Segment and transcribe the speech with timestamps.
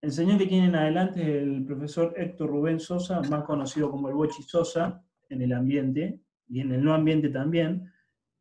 [0.00, 4.14] El señor que tienen adelante es el profesor Héctor Rubén Sosa, más conocido como el
[4.14, 7.92] Bochi Sosa en el ambiente y en el no ambiente también.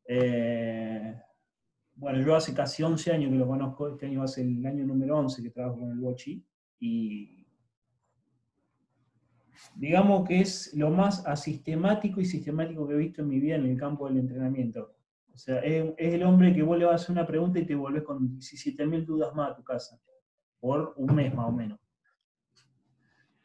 [0.06, 1.20] Eh,
[1.96, 4.64] bueno, yo hace casi 11 años que lo conozco, este año va a ser el
[4.68, 6.46] año número 11 que trabajo con el Bochi
[6.80, 7.48] y
[9.76, 13.66] digamos que es lo más asistemático y sistemático que he visto en mi vida en
[13.66, 14.96] el campo del entrenamiento.
[15.34, 17.66] O sea, es, es el hombre que vos le vas a hacer una pregunta y
[17.66, 20.00] te volvés con 17.000 dudas más a tu casa
[20.60, 21.80] por un mes más o menos.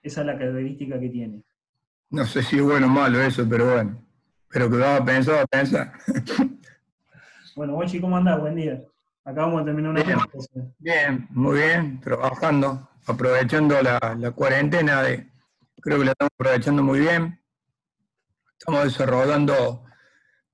[0.02, 1.42] Esa es la característica que tiene.
[2.10, 4.04] No sé si es bueno o malo eso, pero bueno.
[4.48, 5.92] Pero que va a pensar, va a pensar.
[7.56, 8.40] bueno, Bochi, ¿cómo andás?
[8.40, 8.82] Buen día.
[9.24, 10.18] Acabamos de terminar una bien,
[10.78, 15.30] bien, muy bien, trabajando, aprovechando la, la, cuarentena, de,
[15.80, 17.40] creo que la estamos aprovechando muy bien.
[18.58, 19.84] Estamos desarrollando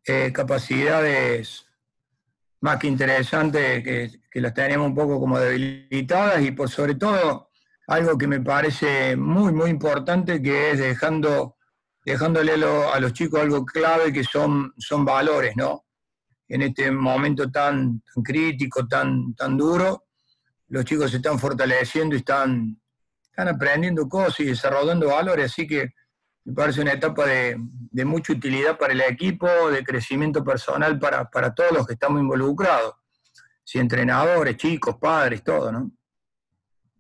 [0.05, 1.68] eh, capacidades
[2.61, 7.49] más que interesantes que, que las tenemos un poco como debilitadas y por sobre todo
[7.89, 11.57] algo que me parece muy, muy importante que es dejando,
[12.05, 15.87] dejándole a los chicos algo clave que son, son valores, ¿no?
[16.49, 20.05] En este momento tan, tan crítico, tan, tan duro,
[20.69, 22.79] los chicos se están fortaleciendo y están,
[23.23, 25.95] están aprendiendo cosas y desarrollando valores, así que
[26.49, 31.29] me parece una etapa de, de mucha utilidad para el equipo, de crecimiento personal para,
[31.29, 32.95] para todos los que estamos involucrados
[33.63, 35.91] si entrenadores, chicos, padres, todo, ¿no?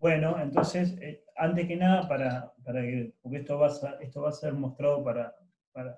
[0.00, 4.28] Bueno, entonces, eh, antes que nada, para, para que, porque esto va a, esto va
[4.28, 5.34] a ser mostrado para,
[5.72, 5.96] para,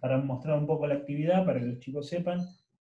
[0.00, 2.40] para mostrar un poco la actividad, para que los chicos sepan,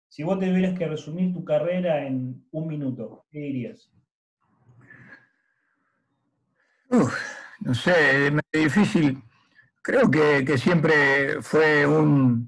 [0.09, 3.93] si vos tuvieras que resumir tu carrera en un minuto, ¿qué dirías?
[6.89, 7.15] Uf,
[7.61, 9.23] no sé, es difícil.
[9.89, 12.47] Creo que, siempre fue un,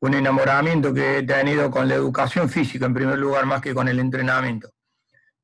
[0.00, 3.88] un enamoramiento que he tenido con la educación física en primer lugar más que con
[3.88, 4.68] el entrenamiento.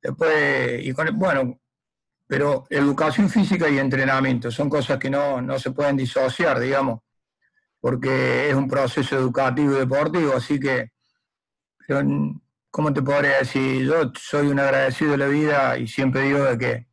[0.03, 1.59] Después, y con, bueno,
[2.27, 7.01] pero educación física y entrenamiento son cosas que no, no se pueden disociar, digamos,
[7.81, 10.91] porque es un proceso educativo y deportivo, así que,
[11.78, 12.07] pero,
[12.71, 13.87] ¿cómo te podría decir?
[13.87, 16.90] Yo soy un agradecido de la vida y siempre digo de que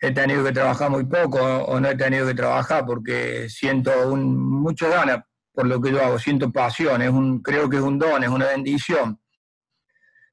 [0.00, 4.36] he tenido que trabajar muy poco o no he tenido que trabajar porque siento un,
[4.36, 7.98] muchas ganas por lo que yo hago, siento pasión, es un, creo que es un
[7.98, 9.20] don, es una bendición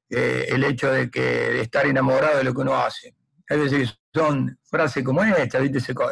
[0.08, 3.14] eh, el hecho de, que, de estar enamorado de lo que uno hace.
[3.46, 5.58] Es decir, son frases como esta,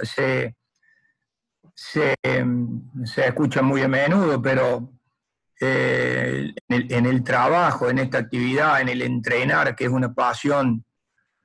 [0.02, 0.54] Se,
[1.74, 2.14] se,
[3.04, 4.92] se, escuchan muy a menudo, pero
[5.60, 10.84] eh, en, el, trabajo, en esta actividad, en el entrenar, que es una pasión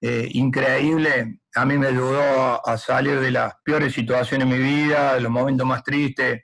[0.02, 5.16] eh, increíble, a mí me ayudó a salir de las peores situaciones de mi vida,
[5.16, 6.44] de los momentos más tristes,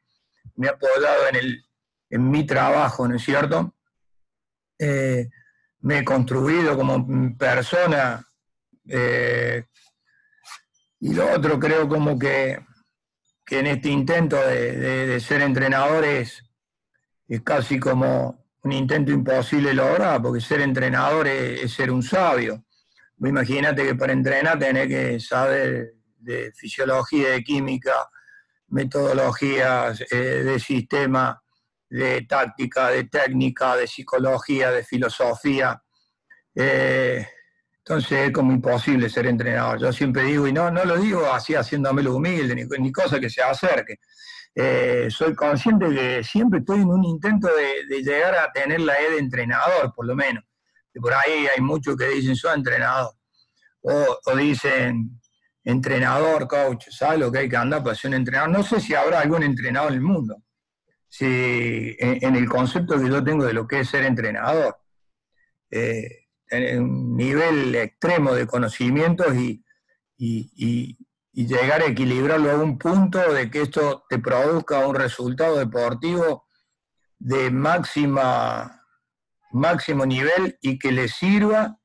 [0.56, 1.66] me ha apoyado en, el,
[2.10, 3.74] en mi trabajo, ¿no es cierto?
[4.80, 5.30] Eh,
[5.80, 8.28] me he construido como persona
[8.88, 9.66] eh,
[11.00, 12.60] y lo otro creo como que,
[13.46, 16.44] que en este intento de, ser entrenador es,
[17.44, 22.64] casi como un intento imposible lograr, porque ser entrenador es, ser un sabio.
[23.20, 28.10] Imagínate que para entrenar tenés que saber de fisiología, de química,
[28.70, 31.42] metodologías eh, de sistema,
[31.90, 35.82] de táctica, de técnica, de psicología, de filosofía.
[36.54, 37.26] Eh,
[37.78, 39.80] entonces es como imposible ser entrenador.
[39.80, 43.30] Yo siempre digo, y no, no lo digo así haciéndomelo humilde, ni, ni cosa que
[43.30, 44.00] se acerque.
[44.54, 49.12] Eh, soy consciente que siempre estoy en un intento de, llegar a tener la E
[49.12, 50.44] de entrenador, por lo menos.
[50.98, 53.14] Y por ahí hay muchos que dicen, soy entrenador.
[53.82, 55.20] o dicen,
[55.64, 58.50] entrenador, coach, ¿sabes lo que hay que andar para ser un entrenador?
[58.50, 60.44] No sé si habrá algún entrenador en el mundo.
[61.08, 64.76] Si, en, el concepto que yo tengo de lo que es ser entrenador,
[65.70, 69.64] eh, en un nivel extremo de conocimientos y,
[70.18, 70.98] y
[71.34, 76.48] llegar a equilibrarlo a un punto de que esto te produzca un resultado deportivo
[77.20, 78.77] de máxima,
[79.52, 81.78] máximo nivel y que le sirva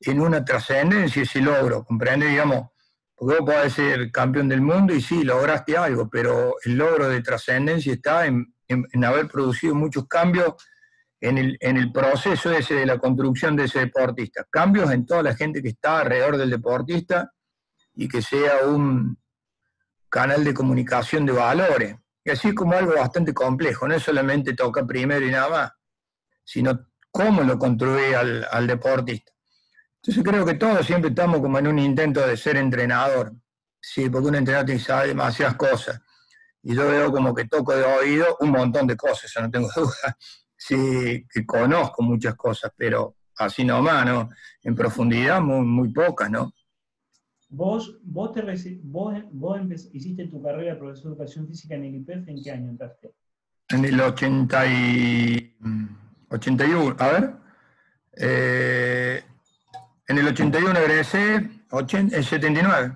[0.00, 2.26] en una trascendencia ese logro, ¿comprende?
[2.26, 2.68] Digamos,
[3.14, 7.22] porque vos podés ser campeón del mundo y sí, lograste algo, pero el logro de
[7.22, 8.54] trascendencia está en,
[9.04, 10.54] haber producido muchos cambios
[11.20, 14.46] en el, en el proceso ese de la construcción de ese deportista.
[14.50, 17.30] Cambios en toda la gente que está alrededor del deportista
[17.94, 19.18] y que sea un
[20.08, 21.96] canal de comunicación de valores.
[22.24, 25.72] Y así como algo bastante complejo, no es solamente toca primero y nada más,
[26.44, 29.32] sino cómo lo construye al, al deportista.
[30.02, 33.32] Entonces creo que todos siempre estamos como en un intento de ser entrenador.
[33.80, 36.00] Sí, porque un entrenador saber demasiadas cosas.
[36.62, 39.68] Y yo veo como que toco de oído un montón de cosas, eso no tengo
[39.76, 40.16] duda.
[40.56, 44.28] Sí, que conozco muchas cosas, pero así nomás, ¿no?
[44.62, 46.52] En profundidad muy, muy pocas, ¿no?
[47.48, 48.42] Vos, vos, te
[48.84, 49.60] vos, vos
[49.92, 53.12] hiciste tu carrera de profesor de educación física en el IPF, ¿en qué año entraste?
[53.70, 55.56] En el 80 y...
[56.30, 57.34] 81, a ver.
[58.16, 59.22] Eh,
[60.08, 62.92] en el 81 egresé, en el 79.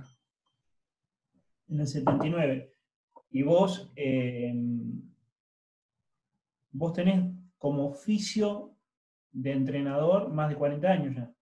[1.69, 2.73] En el 79.
[3.31, 4.53] Y vos, eh,
[6.71, 8.77] vos tenés como oficio
[9.33, 11.33] de entrenador más de 40 años ya,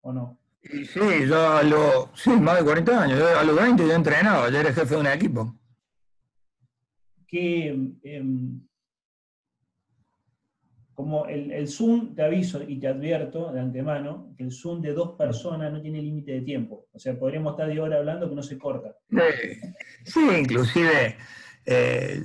[0.00, 0.38] ¿o no?
[0.62, 3.22] Sí, yo a los, sí, más de 40 años.
[3.22, 5.54] a los 20 yo entrenaba, yo era jefe de un equipo.
[7.26, 7.68] ¿Qué,
[8.02, 8.60] em,
[11.00, 15.16] como el, Zoom, te aviso y te advierto de antemano, que el Zoom de dos
[15.16, 16.88] personas no tiene límite de tiempo.
[16.92, 18.94] O sea, podríamos estar de hora hablando que no se corta.
[20.04, 21.16] Sí, inclusive
[21.64, 22.22] eh,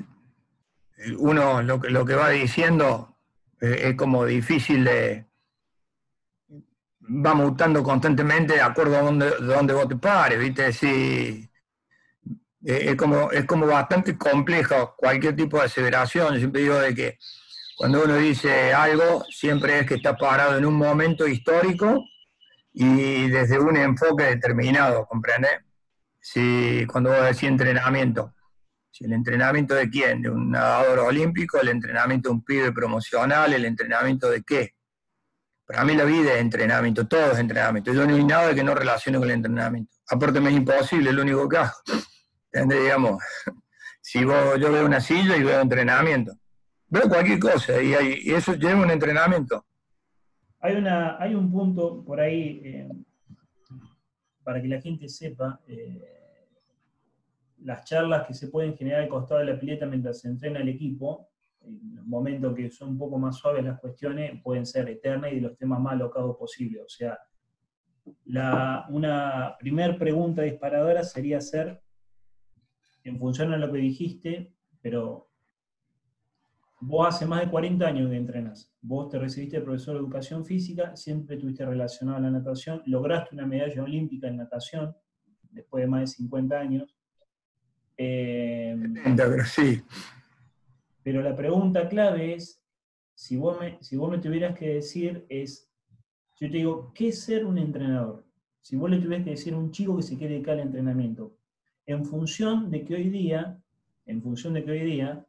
[1.20, 3.16] uno lo, lo, que va diciendo
[3.62, 5.26] eh, es como difícil de...
[7.02, 10.74] va mutando constantemente de acuerdo a donde, donde vos te pares, ¿viste?
[10.74, 11.50] Sí,
[12.66, 16.34] eh, es, como, es como bastante complejo cualquier tipo de aseveración.
[16.34, 17.18] Yo siempre digo de que
[17.76, 22.06] cuando uno dice algo, siempre es que está parado en un momento histórico
[22.72, 25.50] y desde un enfoque determinado, ¿comprende?
[26.20, 28.34] Si cuando vos decís entrenamiento,
[28.90, 33.54] si el entrenamiento de quién, de un nadador olímpico, el entrenamiento de un pibe promocional,
[33.54, 34.74] el entrenamiento de qué.
[35.66, 37.92] Para mí la vida es entrenamiento, todo es entrenamiento.
[37.92, 39.92] Yo no hay nada que no relacione con el entrenamiento.
[40.10, 41.74] Aparte me es imposible, es lo único que hago.
[42.54, 42.84] ¿Entendés?
[42.84, 43.22] Digamos,
[44.02, 46.38] si vos, yo veo una silla y veo entrenamiento
[46.88, 47.94] veo cualquier cosa y,
[48.32, 49.66] eso lleva un entrenamiento.
[50.60, 52.90] Hay, una, hay un punto por ahí, eh,
[54.44, 56.16] para que la gente sepa, eh,
[57.64, 60.70] las charlas que se pueden generar al costado de la pileta mientras se entrena el
[60.70, 61.30] equipo,
[61.62, 65.36] en los momentos que son un poco más suaves las cuestiones, pueden ser eternas y
[65.36, 66.84] de los temas más alocados posibles.
[66.84, 67.18] O sea,
[68.26, 71.82] la, una primer pregunta disparadora sería hacer,
[73.04, 75.30] en función a lo que dijiste, pero
[76.82, 78.74] Vos hace más de 40 años que entrenas.
[78.82, 83.36] Vos te recibiste de profesor de educación física, siempre estuviste relacionado a la natación, lograste
[83.36, 84.96] una medalla olímpica en natación
[85.52, 86.96] después de más de 50 años.
[87.98, 88.78] Eh,
[89.16, 89.82] pero sí.
[91.02, 92.62] Pero la pregunta clave es,
[93.14, 95.72] si vos, me, si vos me tuvieras que decir, es,
[96.36, 98.26] yo te digo, ¿qué es ser un entrenador?
[98.60, 101.38] Si vos le tuvieras que decir a un chico que se quiere dedicar al entrenamiento,
[101.86, 103.62] en función de que hoy día,
[104.06, 105.26] en función de que hoy día,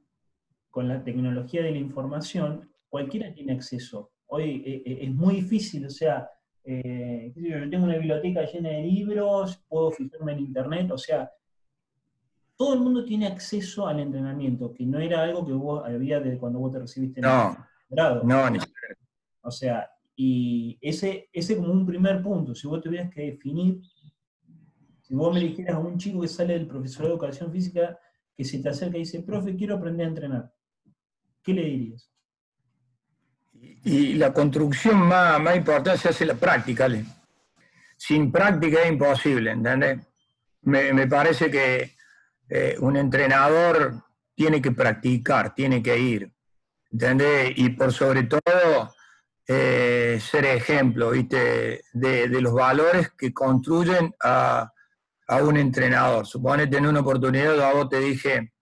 [0.77, 4.11] con la tecnología de la información, cualquiera tiene acceso.
[4.27, 6.29] Hoy eh, eh, es muy difícil, o sea,
[6.63, 11.33] eh, yo tengo una biblioteca llena de libros, puedo fijarme en internet, o sea,
[12.59, 16.37] todo el mundo tiene acceso al entrenamiento, que no era algo que vos había desde
[16.37, 17.57] cuando vos te recibiste en el
[17.89, 18.23] grado.
[18.23, 18.59] No, ni
[19.41, 23.81] O sea, y ese, ese como un primer punto, si vos tuvieras que definir,
[25.01, 27.99] si vos me dijeras a un chico que sale del profesor de educación física,
[28.37, 30.56] que se te acerca y dice, profe, quiero aprender a entrenar.
[31.47, 32.11] ¿Qué le dirías?
[33.85, 36.89] Y la construcción más, importante se hace la práctica.
[37.97, 40.01] Sin práctica es imposible, ¿entendés?
[40.63, 41.95] Me, parece que
[42.49, 44.03] eh, un entrenador
[44.35, 46.33] tiene que practicar, tiene que ir,
[46.91, 47.53] ¿entendés?
[47.57, 48.93] Y por sobre todo
[49.47, 51.83] eh, ser ejemplo, ¿viste?
[51.93, 54.73] De, los valores que construyen a,
[55.43, 56.27] un entrenador.
[56.27, 58.53] Suponete en una oportunidad, a vos te dije,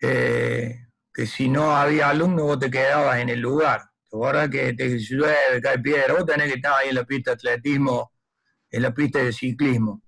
[0.00, 0.89] eh,
[1.20, 3.82] que si no había alumnos vos te quedabas en el lugar.
[4.08, 6.14] ¿Te acuerdas que te llueve, cae piedra?
[6.14, 8.14] Vos tenés que estar ahí en la pista de atletismo,
[8.70, 10.00] en la pista de ciclismo.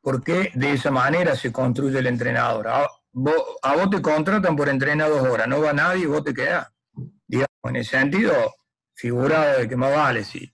[0.00, 2.66] Porque de esa manera se construye el entrenador.
[2.66, 6.66] A vos, te contratan por entrenar dos horas, no va nadie y vos te quedás.
[7.24, 8.34] Digamos, en ese sentido,
[8.94, 10.24] figurado de que más vale.
[10.24, 10.52] Si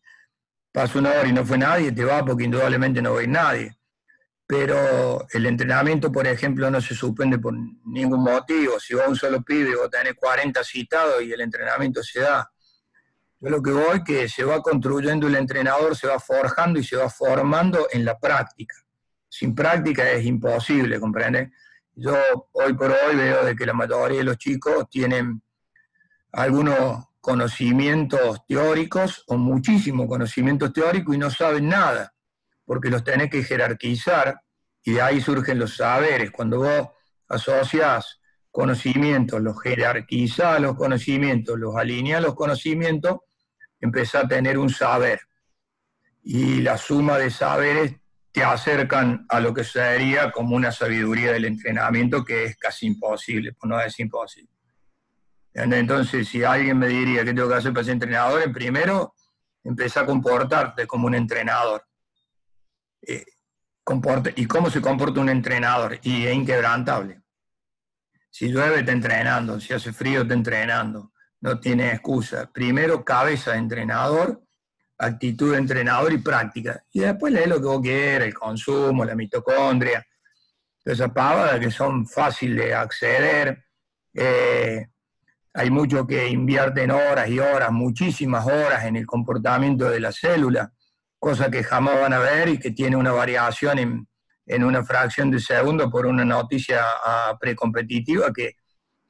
[0.71, 3.78] pasa una hora y no fue nadie, te va porque indudablemente no va nadie.
[4.49, 7.53] Pero el entrenamiento, por ejemplo, no se suspende por
[7.85, 8.81] ningún motivo.
[8.81, 12.51] Si va un solo pibe, vos tenés 40 citados y el entrenamiento se da.
[13.41, 16.97] Yo lo que voy que se va construyendo el entrenador, se va forjando y se
[16.97, 18.75] va formando en la práctica.
[19.29, 21.53] Sin práctica es imposible, ¿comprende?
[21.95, 22.17] Yo
[22.53, 25.43] hoy por hoy veo de que la mayoría de los chicos tienen
[26.33, 32.15] algunos conocimientos teóricos o muchísimos conocimientos teóricos y no saben nada
[32.69, 34.43] porque los tenés que jerarquizar
[34.85, 36.31] y de ahí surgen los saberes.
[36.31, 36.89] Cuando vos
[37.27, 38.21] asocias
[38.51, 43.21] conocimientos, los jerarquizás los conocimientos, los alineas los conocimientos,
[43.81, 45.19] empezás a tener un saber.
[46.23, 47.95] Y la suma de saberes
[48.33, 53.55] te acercan a lo que sería como una sabiduría del entrenamiento que es casi imposible,
[53.55, 54.53] pues no es imposible.
[55.55, 59.15] Entonces, si alguien me diría qué tengo que hacer para ser entrenador, primero
[59.65, 61.88] empezar a comportarte como un entrenador.
[63.09, 63.25] Eh,
[64.37, 67.23] y cómo se comporta un entrenador, y es inquebrantable.
[68.31, 72.51] Si llueve, está entrenando, si hace frío, está entrenando, no tiene excusa.
[72.53, 74.43] Primero, cabeza de entrenador,
[74.99, 76.85] actitud de entrenador y práctica.
[76.93, 80.07] Y después lee lo que vos quieras, el consumo, la mitocondria,
[80.85, 83.65] esas pavadas que son fáciles de acceder.
[84.13, 84.87] Eh,
[85.55, 90.71] hay mucho que invierten horas y horas, muchísimas horas en el comportamiento de la célula
[91.19, 94.09] cosa que jamás van a ver y que tiene una variación en,
[94.47, 98.57] en una fracción de segundo por una noticia ah, precompetitiva que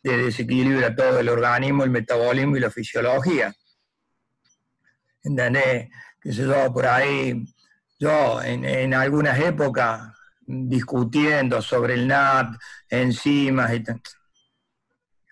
[0.02, 3.54] desequilibra todo el organismo, el metabolismo y la fisiología.
[5.22, 5.88] ¿Entendés?
[6.20, 7.44] Que se yo, por ahí,
[7.98, 12.56] yo en, en algunas épocas discutiendo sobre el NAT,
[12.88, 13.84] enzimas y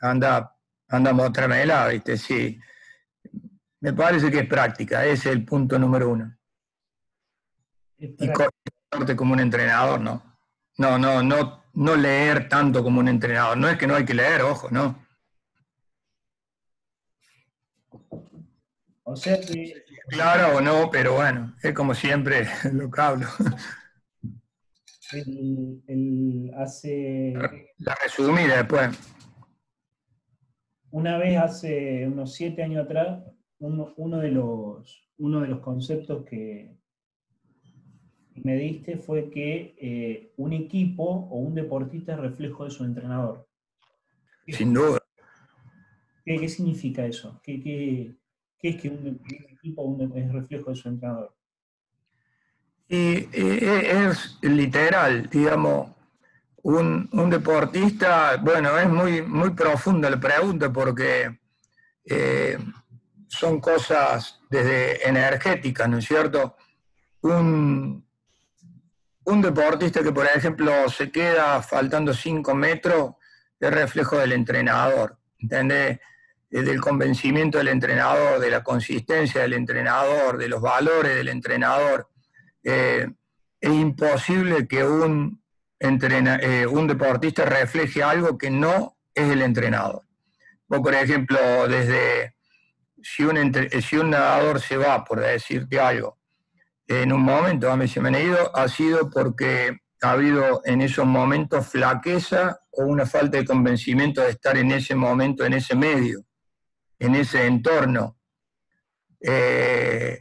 [0.03, 0.55] anda,
[0.89, 2.19] anda mostrámela, ¿viste?
[2.19, 2.61] Sí.
[3.81, 6.36] Me parece que es práctica, ese es el punto número uno.
[8.19, 10.23] Y cortarte como un entrenador, ¿no?
[10.79, 13.57] No, no, no, no leer tanto como un entrenador.
[13.57, 15.07] No es que no hay que leer, ojo, ¿no?
[19.05, 19.85] O sea que...
[20.09, 23.27] Claro o no, pero bueno, es como siempre lo que hablo.
[25.13, 27.35] El, hace...
[27.79, 28.91] La resumida después.
[30.91, 33.23] Una vez hace unos siete años atrás,
[33.59, 36.76] uno, de, los, uno de los conceptos que,
[38.43, 43.47] me diste fue que eh, un equipo o un deportista es reflejo de su entrenador.
[44.49, 45.01] Sin duda.
[46.25, 47.41] ¿Qué, significa eso?
[47.43, 48.17] ¿Qué,
[48.63, 51.35] es que un, equipo es reflejo de su entrenador?
[52.89, 55.91] Y, es literal, digamos,
[56.63, 61.39] un, deportista, bueno, es muy, muy profunda la pregunta porque
[62.05, 62.59] eh,
[63.29, 66.57] son cosas desde energéticas, ¿no es cierto?
[67.23, 68.06] Un,
[69.27, 73.15] un deportista que, por ejemplo, se queda faltando 5 metros
[73.59, 75.99] es reflejo del entrenador, ¿entendés?
[76.49, 82.09] Del convencimiento del entrenador, de la consistencia del entrenador, de los valores del entrenador.
[82.63, 83.09] Eh,
[83.61, 85.43] es imposible que un,
[85.81, 90.03] eh, un deportista refleje algo que no es el entrenador.
[90.69, 92.37] por ejemplo, desde
[93.03, 93.53] si un,
[93.83, 96.16] si un nadador se va, por decirte algo,
[96.89, 100.83] en un momento a mí se me han ido, ha sido porque ha habido en
[100.83, 105.75] esos momentos flaqueza o una falta de convencimiento de estar en ese momento, en ese
[105.75, 106.25] medio,
[106.99, 108.19] en ese entorno,
[109.21, 110.21] eh,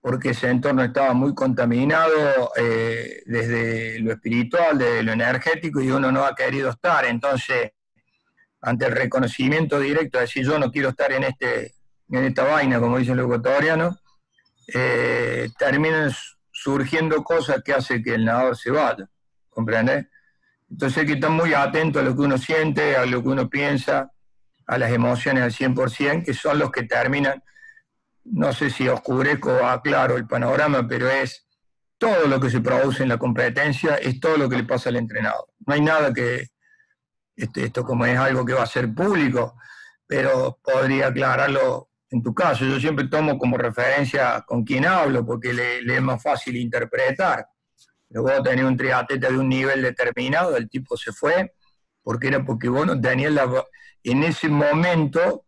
[0.00, 6.10] porque ese entorno estaba muy contaminado eh, desde lo espiritual, desde lo energético, y uno
[6.10, 7.04] no ha querido estar.
[7.04, 7.72] Entonces,
[8.62, 11.74] ante el reconocimiento directo de decir yo no quiero estar en, este,
[12.10, 13.96] en esta vaina, como dicen los ecuatorianos,
[14.72, 16.12] eh, terminan
[16.52, 19.08] surgiendo cosas que hacen que el nadador se vaya,
[19.48, 20.06] ¿comprendes?
[20.70, 23.48] Entonces hay que estar muy atento a lo que uno siente, a lo que uno
[23.48, 24.12] piensa,
[24.66, 27.42] a las emociones al 100%, que son los que terminan,
[28.24, 31.46] no sé si oscurezco o aclaro el panorama, pero es
[31.96, 34.96] todo lo que se produce en la competencia, es todo lo que le pasa al
[34.96, 35.46] entrenador.
[35.66, 36.48] No hay nada que,
[37.34, 39.56] este, esto como es algo que va a ser público,
[40.06, 45.52] pero podría aclararlo en tu caso, yo siempre tomo como referencia con quién hablo, porque
[45.52, 47.46] le, es más fácil interpretar.
[48.08, 51.52] Pero vos tenés un triatleta de un nivel determinado, el tipo se fue,
[52.02, 53.64] porque era porque vos no tenías la...
[54.02, 55.44] En ese momento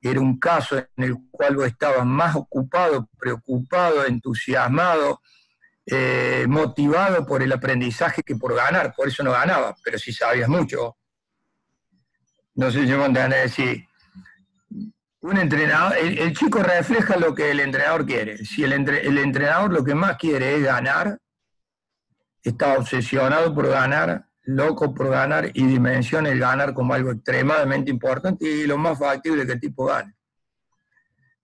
[0.00, 5.20] era un caso en el cual vos estabas más ocupado, preocupado, entusiasmado,
[5.86, 10.48] eh, motivado por el aprendizaje que por ganar, por eso no ganaba, pero si sabías
[10.48, 10.96] mucho.
[12.54, 13.84] No sé si me a decir,
[15.24, 18.44] un entrenador, el, chico refleja lo que el entrenador quiere.
[18.44, 21.18] Si el, entrenador lo que más quiere es ganar,
[22.42, 28.44] está obsesionado por ganar, loco por ganar y dimensiona el ganar como algo extremadamente importante
[28.46, 30.14] y lo más factible que el tipo gane.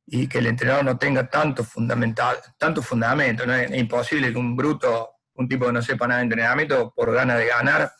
[0.05, 3.47] Y que el entrenador no tenga tanto, fundamental, tanto fundamento.
[3.47, 3.55] ¿no?
[3.55, 7.39] Es imposible que un bruto, un tipo que no sepa nada de entrenamiento, por ganas
[7.39, 7.91] de ganar,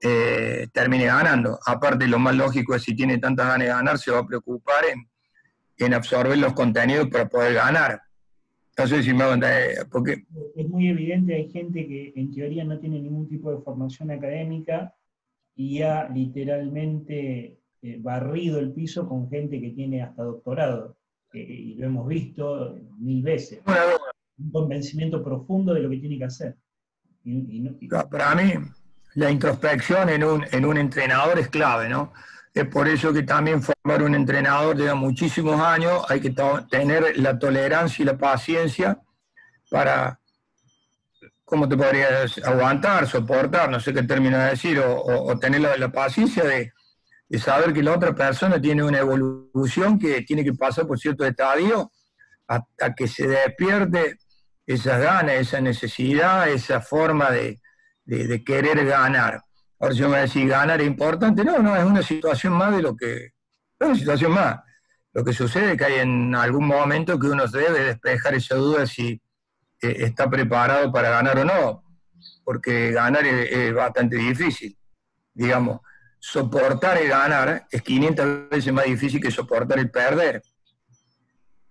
[0.00, 1.58] eh, termine ganando.
[1.66, 4.84] Aparte, lo más lógico es si tiene tantas ganas de ganar, se va a preocupar
[4.92, 5.08] en,
[5.78, 8.00] en absorber los contenidos para poder ganar.
[8.76, 9.24] No sé si me
[9.90, 10.24] porque...
[10.54, 14.94] Es muy evidente, hay gente que en teoría no tiene ningún tipo de formación académica
[15.56, 20.96] y ha literalmente eh, barrido el piso con gente que tiene hasta doctorado,
[21.32, 23.60] y lo hemos visto mil veces.
[24.38, 26.56] Un convencimiento profundo de lo que tiene que hacer.
[28.08, 28.52] Para mí,
[29.18, 32.12] la introspección en un, en un entrenador es clave, ¿no?
[32.54, 36.32] Es por eso que también formar un entrenador lleva muchísimos años, hay que
[36.70, 38.96] tener la tolerancia y la paciencia
[39.70, 40.20] para,
[41.44, 46.72] ¿cómo te podrías aguantar, soportar, no sé qué término decir, o, tener la, paciencia de,
[47.40, 51.90] saber que la otra persona tiene una evolución que tiene que pasar por cierto estadio
[52.46, 54.16] hasta que se despierte
[54.64, 57.60] esas ganas, esa necesidad, esa forma de
[58.44, 59.42] querer ganar.
[59.80, 61.44] Ahora si me va a decir, ganar es importante.
[61.44, 63.26] No, no, es una situación más de lo que...
[63.78, 64.58] Es una situación más.
[65.12, 68.86] Lo que sucede es que hay en algún momento que uno debe despejar esa duda
[68.86, 69.20] si
[69.80, 71.84] eh, está preparado para ganar o no.
[72.44, 74.76] Porque ganar es, bastante difícil.
[75.32, 75.80] Digamos,
[76.18, 80.42] soportar el ganar es 500 veces más difícil que soportar el perder.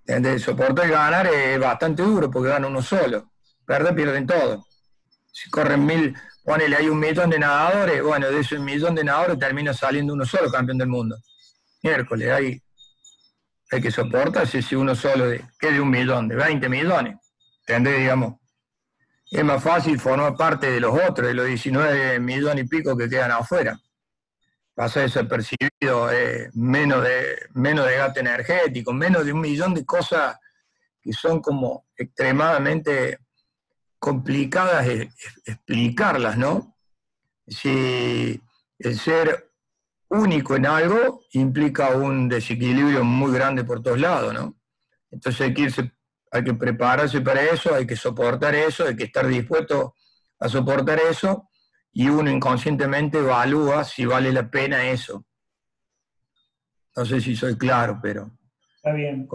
[0.06, 0.44] ¿Entendés?
[0.44, 3.32] Soportar el ganar es bastante duro porque gana uno solo.
[3.66, 4.66] Perder pierden todo.
[5.32, 6.16] Si corren mil,
[6.48, 10.26] ponele, hay un millón de nadadores, bueno, de ese millón de nadadores termina saliendo uno
[10.26, 11.18] solo campeón del mundo.
[11.84, 12.62] Miércoles, hay,
[13.70, 17.18] hay que soportarse si uno solo, de, que de un millón, de 20 millones.
[17.68, 18.00] ¿Entendés?
[18.00, 18.36] Digamos,
[19.30, 23.10] es más fácil formar parte de los otros, de los 19 millones y pico que
[23.10, 23.78] quedan afuera.
[24.74, 30.38] Pasa desapercibido, eh, menos, de, menos de gasto energético, menos de un millón de cosas
[31.02, 33.20] que son como extremadamente
[34.00, 34.88] complicadas
[35.46, 36.76] explicarlas, ¿no?
[37.48, 38.42] Si
[38.80, 39.52] el ser
[40.10, 44.56] único en algo implica un desequilibrio muy grande por todos lados, ¿no?
[45.12, 45.92] Entonces hay que, irse,
[46.32, 49.96] hay que prepararse para eso, hay que soportar eso, hay que estar dispuesto
[50.40, 51.50] a soportar eso
[51.92, 55.26] y uno inconscientemente evalúa si vale la pena eso.
[56.96, 58.32] No sé si soy claro, pero...
[58.76, 59.28] Está bien.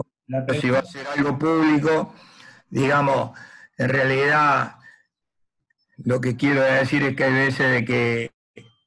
[0.59, 2.13] Si va a ser algo público,
[2.69, 3.37] digamos,
[3.77, 4.75] en realidad
[5.97, 8.31] lo que quiero decir es que hay veces de que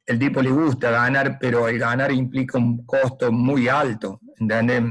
[0.07, 4.83] el tipo le gusta ganar, pero el ganar implica un costo muy alto, ¿entendés?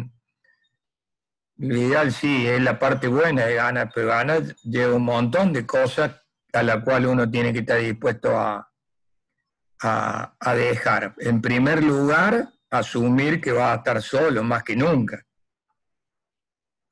[1.57, 5.65] Lo ideal sí, es la parte buena de ganar, pero ganar lleva un montón de
[5.65, 6.11] cosas
[6.51, 8.69] a las cuales uno tiene que estar dispuesto a,
[9.81, 11.15] a, a dejar.
[11.19, 15.25] En primer lugar, asumir que va a estar solo más que nunca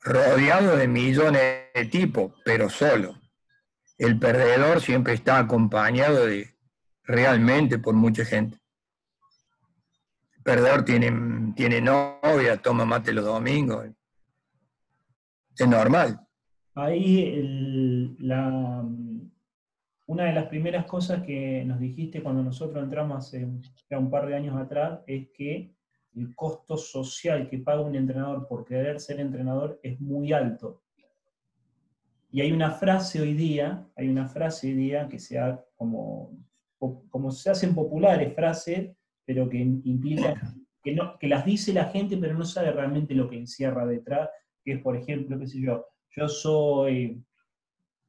[0.03, 1.41] rodeado de millones
[1.73, 3.15] de tipos, pero solo.
[3.97, 6.53] El perdedor siempre está acompañado de
[7.03, 8.57] realmente por mucha gente.
[10.37, 13.87] El perdedor tiene, tiene novia, toma mate los domingos.
[15.57, 16.19] Es normal.
[16.75, 18.17] Ahí
[20.05, 23.47] una de las primeras cosas que nos dijiste cuando nosotros entramos hace
[23.89, 25.75] ya un par de años atrás es que
[26.15, 30.81] el costo social que paga un entrenador por querer ser entrenador es muy alto.
[32.31, 36.31] Y hay una frase hoy día, hay una frase hoy día que sea como,
[36.77, 38.91] como se hacen populares frases,
[39.25, 40.35] pero que implica
[40.83, 44.29] que, no, que las dice la gente, pero no sabe realmente lo que encierra detrás,
[44.63, 47.23] que es, por ejemplo, qué sé yo, yo soy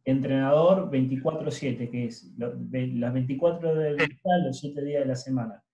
[0.05, 4.09] entrenador 24/7, que es las 24 del día,
[4.45, 5.65] los 7 días de la semana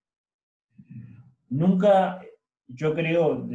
[1.50, 2.22] nunca,
[2.68, 3.46] yo creo,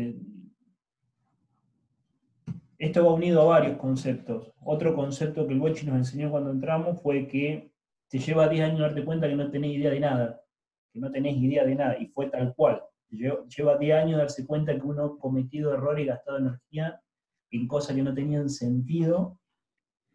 [2.77, 4.51] esto va unido a varios conceptos.
[4.61, 7.71] Otro concepto que el Wechi nos enseñó cuando entramos fue que
[8.09, 10.41] te lleva 10 años darte cuenta que no tenés idea de nada,
[10.91, 12.83] que no tenés idea de nada, y fue tal cual.
[13.09, 17.01] Lleva 10 años darse cuenta que uno ha cometido errores y gastado energía
[17.51, 19.39] en cosas que no tenían sentido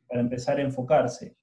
[0.06, 1.36] para empezar a enfocarse.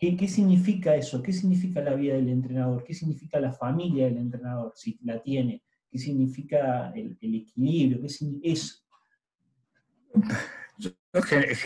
[0.00, 1.22] ¿Qué, significa eso?
[1.22, 2.82] ¿Qué significa la vida del entrenador?
[2.82, 5.62] ¿Qué significa la familia del entrenador, si la tiene?
[5.90, 8.00] ¿Qué significa el, equilibrio?
[8.00, 8.82] ¿Qué es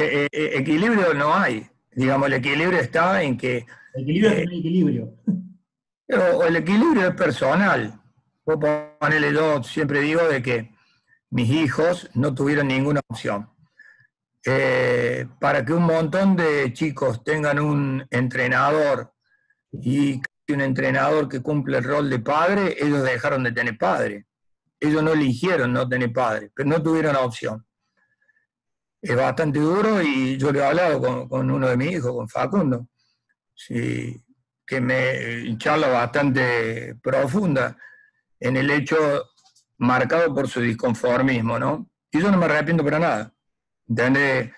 [0.01, 1.64] eh, eh, equilibrio no hay.
[1.94, 3.66] Digamos, el equilibrio está en que...
[3.94, 5.14] El equilibrio es el equilibrio.
[6.09, 8.01] el equilibrio es personal.
[8.44, 8.59] Vos
[8.99, 10.75] ponele, yo siempre digo de que
[11.31, 13.49] mis hijos no tuvieron ninguna opción.
[14.46, 19.14] Eh, para que un montón de chicos tengan un entrenador
[19.72, 24.26] y un entrenador que cumple el rol de padre, ellos dejaron de tener padre.
[24.78, 27.66] Ellos no eligieron no tener padre, pero no tuvieron opción.
[29.00, 32.88] Es bastante duro y yo le he hablado con, uno de mis hijos, con Facundo,
[33.54, 34.22] sí,
[34.66, 37.76] que me charla bastante profunda
[38.40, 38.96] en el hecho
[39.78, 41.90] marcado por su disconformismo, ¿no?
[42.11, 43.34] Y yo no me arrepiento para nada.
[43.88, 44.51] ¿Entendés?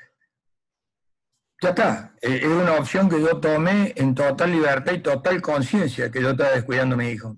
[1.61, 2.15] ya está.
[2.21, 6.31] Eh, es una opción que yo tomé en total libertad y total conciencia que yo
[6.31, 7.37] estaba descuidando a mi hijo.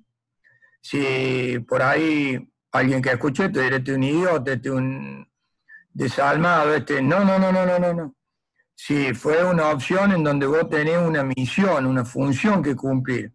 [0.81, 5.29] Si por ahí alguien que escuche te diré, este un idiota, este un
[5.93, 8.15] desalmado, este, no, no, no, no, no, no, no.
[8.75, 13.33] Si fue una opción en donde vos tenés una misión, una función que cumplir.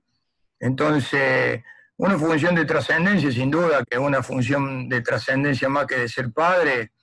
[0.59, 1.61] Entonces,
[1.97, 6.31] una función de trascendencia, sin duda, que una función de trascendencia más que de ser
[6.31, 6.93] padre,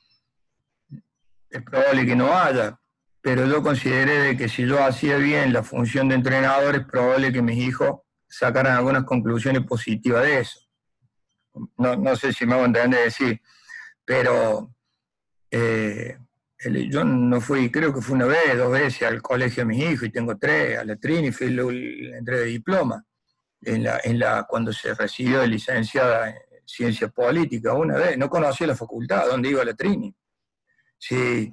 [1.50, 2.80] es probable que no haya
[3.22, 7.32] pero yo consideré de que si yo hacía bien la función de entrenador, es probable
[7.32, 10.60] que mis hijos sacaran algunas conclusiones positivas de eso.
[11.76, 13.42] No, sé si me hago entender decir,
[14.04, 14.72] pero
[15.50, 16.16] eh,
[16.88, 20.04] yo no fui, creo que fue una vez, dos veces al colegio de mis hijos,
[20.04, 21.62] y tengo tres, a la Trini, fui la
[22.16, 23.04] entrega de diploma,
[23.62, 28.30] en la, en la, cuando se recibió de licenciada en ciencia política, una vez, no
[28.30, 30.14] conocía la facultad, donde iba la Trini.
[31.00, 31.50] Sí,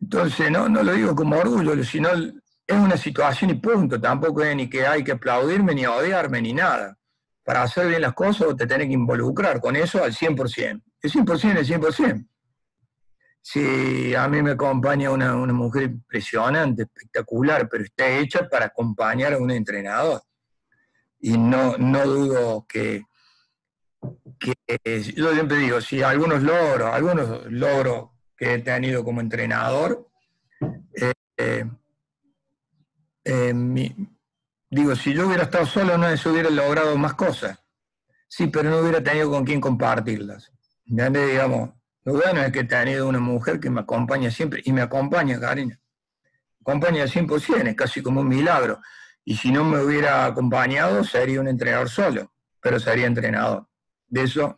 [0.00, 4.00] entonces, no, no lo digo como orgullo, sino es una situación y punto.
[4.00, 6.96] Tampoco es ni que hay que aplaudirme, ni odiarme, ni nada.
[7.44, 10.82] Para hacer bien las cosas te tenés que involucrar con eso al 100%.
[11.00, 12.28] El 100% es 100%.
[13.40, 19.38] Si a mí me acompaña una, mujer impresionante, espectacular, pero está hecha para acompañar a
[19.38, 20.20] un entrenador.
[21.20, 23.04] Y no, no dudo que,
[24.40, 30.08] que, yo siempre digo, si algunos logros, algunos logros que he tenido como entrenador.
[30.94, 31.64] Eh, eh,
[33.24, 33.94] eh,
[34.70, 37.58] digo, si yo hubiera estado solo, no se hubiera logrado más cosas.
[38.28, 40.52] Sí, pero no hubiera tenido con quién compartirlas.
[40.84, 41.70] Ya digamos,
[42.04, 45.40] lo bueno es que he tenido una mujer que me acompaña siempre, y me acompaña,
[45.40, 45.80] Karina.
[46.60, 48.80] Acompaña al 100%, es casi como un milagro.
[49.24, 53.66] Y si no me hubiera acompañado, sería un entrenador solo, pero sería entrenador.
[54.06, 54.56] De eso...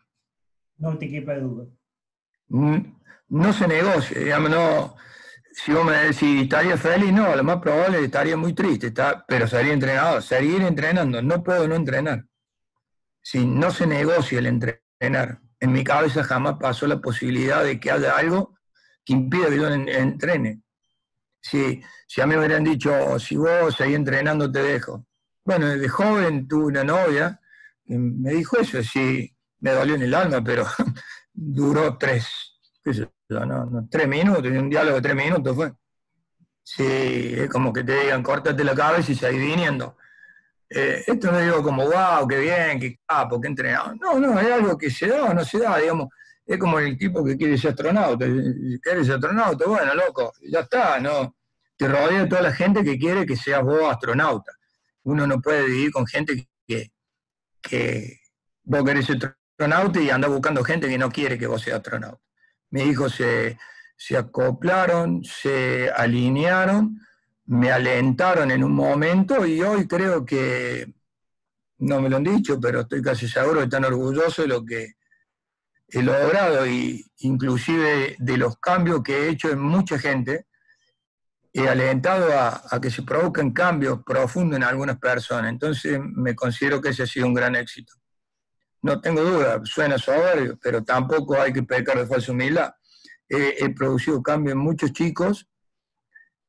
[0.77, 1.65] No te quepa duda.
[2.49, 2.98] Mm,
[3.29, 4.97] no se negocia, digamos, no,
[5.53, 7.13] si vos me decís, ¿estaría feliz?
[7.13, 11.43] No, lo más probable es estaría muy triste, está, pero sería entrenador, seguir entrenando, no
[11.43, 12.25] puedo no entrenar.
[13.21, 17.91] Si no se negocia el entrenar, en mi cabeza jamás pasó la posibilidad de que
[17.91, 18.55] haya algo
[19.05, 20.63] que impida que yo entrene.
[21.41, 25.07] Si, si a mí me hubieran dicho, si vos seguís entrenando, te dejo.
[25.45, 27.41] Bueno, desde joven tuve una novia
[27.85, 30.67] que me dijo eso, sí, me dolió en el alma, pero
[31.33, 32.27] duró tres,
[33.29, 35.73] no, tres minutos, un diálogo de tres minutos fue.
[36.63, 39.97] Sí, es como que te digan, córtate la cabeza y seguís viniendo.
[40.69, 43.95] Eh, esto no digo como, wow, qué bien, qué capo, qué entrenado.
[43.97, 46.09] No, no, es algo que se da o no se da, digamos.
[46.45, 48.27] Es como el tipo que quiere ser astronauta.
[48.83, 49.67] ¿Quieres ser astronauta?
[49.67, 51.37] Bueno, loco, ya está, ¿no?
[51.77, 54.53] Te rodea toda la gente que quiere que seas vos astronauta.
[55.05, 56.91] Uno no puede vivir con gente que,
[57.63, 58.21] que
[58.65, 62.23] vos querés ser astronauta y anda buscando gente que no quiere que vos seas astronauta
[62.71, 67.01] mis hijos se, acoplaron, se alinearon,
[67.47, 70.93] me alentaron en un momento y hoy creo que,
[71.79, 74.95] no me lo han dicho, pero estoy casi seguro que están orgullosos de lo que
[75.89, 80.47] he logrado y inclusive de los cambios que he hecho en mucha gente,
[81.53, 85.51] he alentado a, a, que se provoquen cambios profundos en algunas personas.
[85.51, 87.98] Entonces me considero que ese ha sido un gran éxito
[88.83, 92.73] no tengo duda, suena soberbio, pero tampoco hay que pecar de falsa humildad.
[93.29, 95.49] he producido cambios en muchos chicos,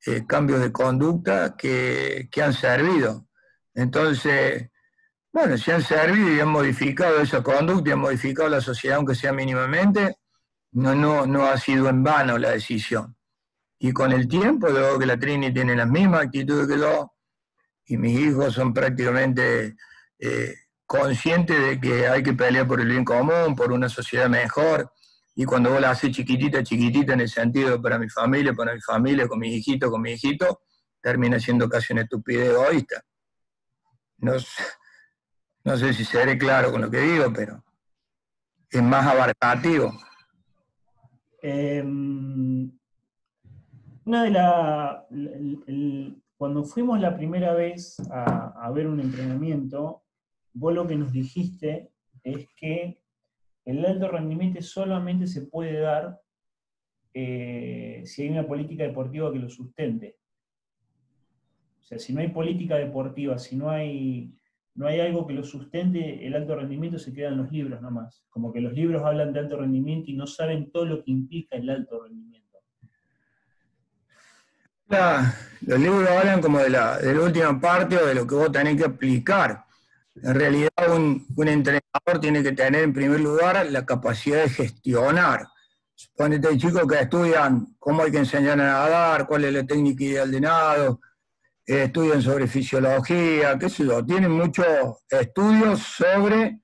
[0.06, 3.28] eh, cambios de conducta que, han servido.
[3.74, 4.70] Entonces,
[5.32, 9.16] bueno, si han servido y han modificado esa conducta y han modificado la sociedad, aunque
[9.16, 10.18] sea mínimamente,
[10.72, 13.18] no, no, no ha sido en vano la decisión.
[13.78, 17.14] Y con el tiempo, luego que la Trini tiene las mismas actitudes que yo,
[17.86, 19.76] y mis hijos son prácticamente
[20.18, 20.56] eh,
[20.90, 24.92] consciente de que hay que pelear por el bien común, por una sociedad mejor,
[25.36, 28.82] y cuando vos la haces chiquitita, chiquitita en el sentido para mi familia, para mi
[28.82, 30.62] familia, con mis hijitos, con mi hijito,
[31.00, 33.04] termina siendo casi una estupidez egoísta.
[34.18, 34.34] No,
[35.64, 37.64] no sé si seré claro con lo que digo, pero
[38.72, 39.94] es más abarcativo.
[41.44, 42.72] Em,
[44.06, 45.06] una de la,
[46.36, 50.04] cuando fuimos la primera vez a ver un entrenamiento,
[50.54, 51.92] vos lo que nos dijiste
[52.24, 53.02] es que
[53.66, 56.20] el alto rendimiento solamente se puede dar
[57.14, 60.18] eh, si hay una política deportiva que lo sustente.
[61.82, 64.34] sea, si no hay política deportiva, si no hay,
[64.76, 68.24] no hay algo que lo sustente, el alto rendimiento se queda en los libros nomás.
[68.30, 71.56] Como que los libros hablan de alto rendimiento y no saben todo lo que implica
[71.56, 72.60] el alto rendimiento.
[75.62, 78.52] los libros hablan como de la, de la última parte o de lo que vos
[78.52, 79.69] tenés que aplicar.
[80.22, 85.48] En realidad, un, entrenador tiene que tener en primer lugar la capacidad de gestionar.
[85.96, 90.04] Suponete hay chicos que estudian cómo hay que enseñar a nadar, cuál es la técnica
[90.04, 91.02] ideal de nado,
[91.66, 94.66] eh, estudian sobre fisiología, qué sé yo, tienen muchos
[95.10, 96.62] estudios sobre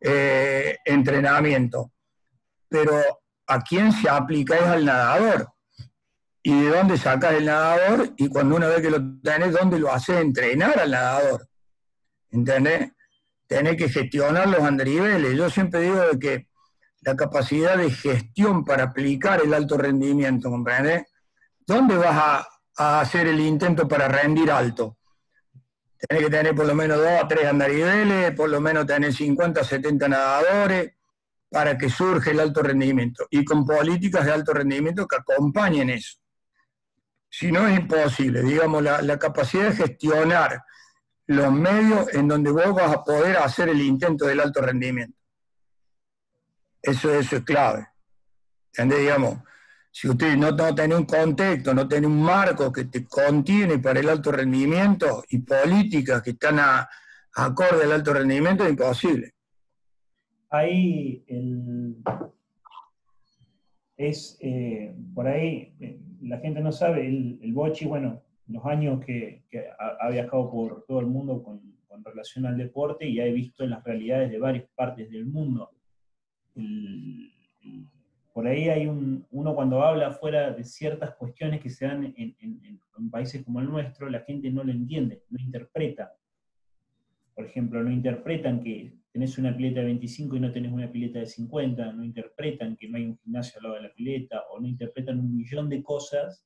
[0.00, 1.92] eh, entrenamiento.
[2.68, 3.02] Pero
[3.46, 5.48] ¿a quién se aplica es al nadador?
[6.42, 8.12] ¿Y de dónde sacas el nadador?
[8.16, 11.48] Y cuando uno ve que lo tenés, ¿dónde lo hace entrenar al nadador?
[12.30, 12.92] ¿Entendés?
[13.46, 15.36] Tenés que gestionar los andariveles.
[15.36, 16.48] Yo siempre digo de que
[17.02, 21.04] la capacidad de gestión para aplicar el alto rendimiento, ¿comprendés?
[21.64, 22.44] ¿Dónde vas
[22.76, 24.98] a, hacer el intento para rendir alto?
[25.98, 29.64] Tenés que tener por lo menos dos o tres andariveles, por lo menos tener 50,
[29.64, 30.92] 70 nadadores
[31.48, 36.18] para que surja el alto rendimiento y con políticas de alto rendimiento que acompañen eso.
[37.30, 40.60] Si no es imposible, digamos, la capacidad de gestionar
[41.26, 45.18] los medios en donde vos vas a poder hacer el intento del alto rendimiento.
[46.80, 47.88] Eso, eso es clave.
[48.68, 49.00] ¿Entendés?
[49.00, 49.38] Digamos,
[49.90, 54.08] si usted no, tiene un contexto, no tiene un marco que te contiene para el
[54.08, 56.88] alto rendimiento y políticas que están a,
[57.34, 59.32] acorde al alto rendimiento, es imposible.
[60.50, 61.24] Ahí
[63.96, 69.04] es, eh, por ahí, eh, la gente no sabe, el, el bochi, bueno, los años
[69.04, 69.44] que,
[69.78, 74.30] ha, viajado por todo el mundo con, relación al deporte y ha visto las realidades
[74.30, 75.70] de varias partes del mundo.
[78.34, 82.36] por ahí hay un, uno cuando habla fuera de ciertas cuestiones que se dan en,
[82.38, 86.12] en, países como el nuestro, la gente no lo entiende, no interpreta.
[87.34, 91.18] Por ejemplo, no interpretan que tenés una pileta de 25 y no tenés una pileta
[91.18, 94.60] de 50, no interpretan que no hay un gimnasio al lado de la pileta, o
[94.60, 96.44] no interpretan un millón de cosas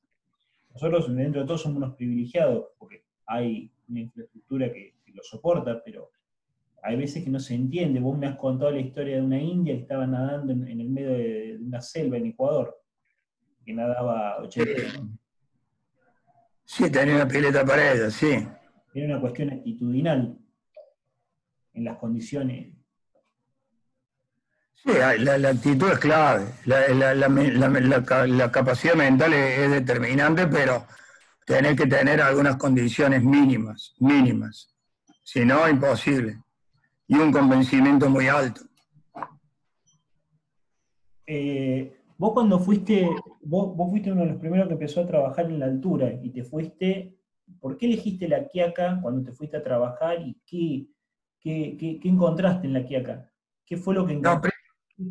[0.73, 6.09] nosotros dentro de todo somos unos privilegiados, porque hay una infraestructura que, lo soporta, pero
[6.81, 7.99] hay veces que no se entiende.
[7.99, 11.09] Vos me has contado la historia de una india que estaba nadando en, el medio
[11.09, 12.81] de, una selva en Ecuador,
[13.65, 14.71] que nadaba 80
[16.63, 18.47] Sí, tenía una pileta para ella, sí.
[18.93, 20.37] Era una cuestión actitudinal
[21.73, 22.73] en las condiciones
[24.83, 24.89] Sí,
[25.19, 30.87] la, actitud es clave, la, capacidad mental es, determinante, pero
[31.45, 34.73] tenés que tener algunas condiciones mínimas, mínimas.
[35.23, 36.39] Si no, imposible.
[37.07, 38.61] Y un convencimiento muy alto.
[41.27, 43.07] Eh, vos cuando fuiste,
[43.41, 46.43] vos, fuiste uno de los primeros que empezó a trabajar en la altura y te
[46.43, 47.19] fuiste,
[47.59, 50.87] ¿por qué elegiste la Quiaca cuando te fuiste a trabajar y qué,
[51.39, 53.31] qué, encontraste en la Quiaca?
[53.63, 54.50] ¿Qué fue lo que encontraste?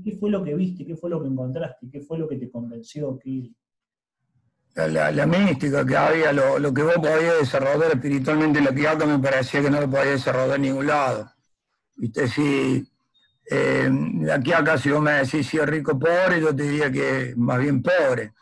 [0.05, 0.87] ¿Qué fue lo que viste?
[0.87, 1.89] ¿Qué fue lo que encontraste?
[1.91, 3.19] ¿Qué fue lo que te convenció?
[4.75, 9.63] La, mística que había, lo, que vos podías desarrollar espiritualmente en la Quiaca me parecía
[9.63, 11.31] que no lo podías desarrollar en ningún lado.
[11.97, 12.89] Viste, si
[13.51, 16.91] eh, la Quiaca, si vos me decís si es rico o pobre, yo te diría
[16.91, 18.33] que más bien pobre,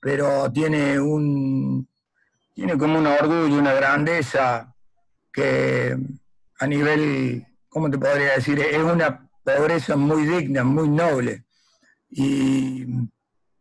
[0.00, 1.88] pero tiene un
[2.52, 4.74] tiene como un orgullo, una grandeza
[5.30, 5.96] que
[6.58, 8.58] a nivel, ¿cómo te podría decir?
[8.58, 11.44] Es una pobreza muy digna, muy noble.
[12.10, 12.84] Y,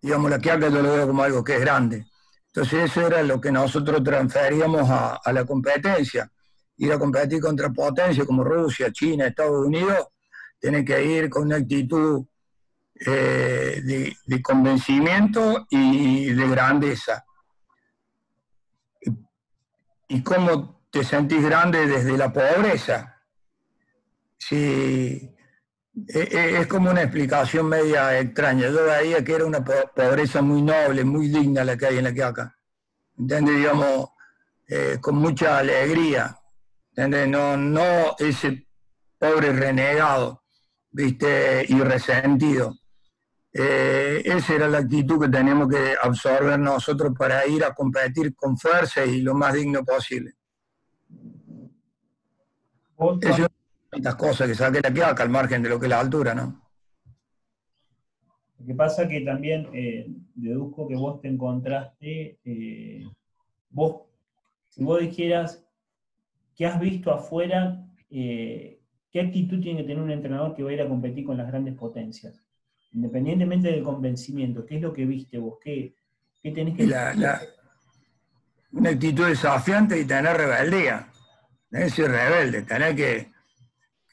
[0.01, 2.07] digamos, la Quiaca yo lo veo como algo que es grande.
[2.47, 6.31] Entonces eso era lo que nosotros transferíamos a, la competencia.
[6.77, 10.07] Ir a competir contra potencias como Rusia, China, Estados Unidos,
[10.59, 12.25] tiene que ir con una actitud
[13.05, 17.23] eh, de, convencimiento y de grandeza.
[20.07, 23.21] ¿Y cómo te sentís grande desde la pobreza?
[24.37, 25.34] Si
[26.07, 28.69] es como una explicación media extraña.
[28.69, 32.13] Yo veía que era una pobreza muy noble, muy digna la que hay en la
[32.13, 32.55] que acá.
[33.17, 33.55] ¿Entiendes?
[33.55, 34.09] Digamos,
[34.67, 36.37] eh, con mucha alegría.
[36.95, 37.29] ¿Entiendes?
[37.29, 38.67] No, no ese
[39.17, 40.43] pobre renegado,
[40.91, 41.65] ¿viste?
[41.69, 42.75] Y resentido.
[43.51, 49.05] esa era la actitud que tenemos que absorber nosotros para ir a competir con fuerza
[49.05, 50.35] y lo más digno posible
[53.95, 56.61] tantas cosas que saqué la acá al margen de lo que es la altura, ¿no?
[58.59, 63.05] Lo que pasa que también eh, deduzco que vos te encontraste, eh,
[63.69, 64.03] vos,
[64.69, 65.65] si vos dijeras
[66.55, 68.79] que has visto afuera, eh,
[69.11, 71.47] ¿qué actitud tiene que tener un entrenador que va a ir a competir con las
[71.47, 72.41] grandes potencias?
[72.93, 75.57] Independientemente del convencimiento, ¿qué es lo que viste vos?
[75.61, 75.95] ¿Qué,
[76.41, 76.87] qué tenés que...
[76.87, 77.41] La,
[78.71, 81.07] una actitud desafiante y tener rebeldía.
[81.69, 83.34] Tenés que ser rebelde, tener que,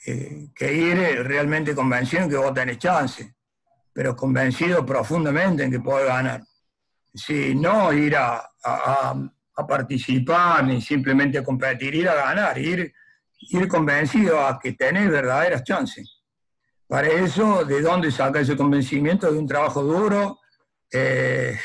[0.03, 3.35] que, ir realmente convencido en que vos tenés chance,
[3.93, 6.43] pero convencido profundamente en que podés ganar.
[7.15, 9.15] Si no ir a, a,
[9.69, 12.93] participar ni simplemente a competir, ir a ganar, ir,
[13.39, 16.23] ir convencido a que tenés verdaderas chances.
[16.89, 19.31] Para eso, ¿de dónde saca ese convencimiento?
[19.31, 20.41] De un trabajo duro,
[20.93, 21.59] eh,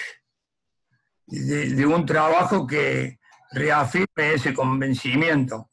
[1.25, 3.19] de, un trabajo que
[3.51, 5.69] reafirme ese convencimiento.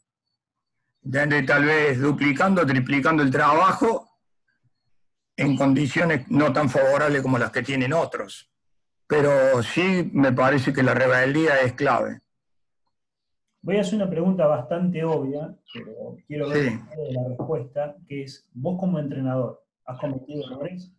[1.46, 4.08] Tal vez duplicando, triplicando el trabajo
[5.36, 8.50] en condiciones no tan favorables como las que tienen otros.
[9.06, 12.20] Pero sí me parece que la rebeldía es clave.
[13.60, 18.78] Voy a hacer una pregunta bastante obvia, pero quiero ver la respuesta, que es, vos
[18.78, 20.92] como entrenador, ¿has cometido errores?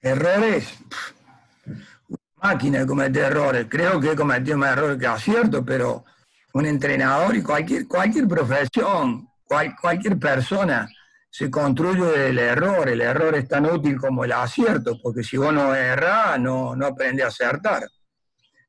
[0.00, 0.78] ¿Errores?
[2.42, 3.66] máquina de cometer errores.
[3.68, 6.04] Creo que he cometido más errores que acierto, pero
[6.54, 9.28] un entrenador y cualquier, cualquier profesión,
[9.80, 10.88] cualquier persona
[11.30, 12.88] se construye del error.
[12.88, 16.86] El error es tan útil como el acierto, porque si vos no errás, no, no
[16.86, 17.84] a acertar.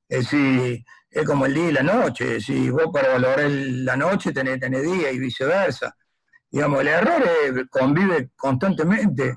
[0.07, 2.39] Es decir, es como el día y la noche.
[2.41, 5.95] Si vos para valorar la noche tenés, tenés día y viceversa.
[6.51, 7.23] Digamos, el error
[7.69, 9.35] convive constantemente,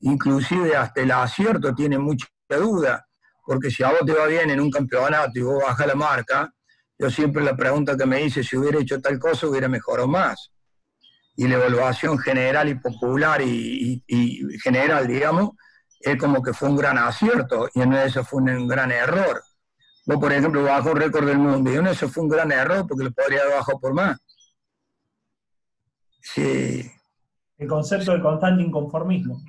[0.00, 3.06] inclusive hasta el acierto tiene mucha duda
[3.44, 6.52] porque si a vos te va bien en un campeonato y vos bajas la marca,
[7.02, 10.52] yo siempre la pregunta que me hice, si hubiera hecho tal cosa, hubiera mejorado más.
[11.34, 14.04] Y la evaluación general y popular y,
[14.62, 15.50] general, digamos,
[15.98, 19.42] es como que fue un gran acierto y en eso fue un, gran error.
[20.06, 23.04] Vos, por ejemplo, bajó récord del mundo y en eso fue un gran error porque
[23.04, 24.18] lo podría haber bajado por más.
[26.20, 26.88] Sí.
[27.58, 29.42] El concepto del constante inconformismo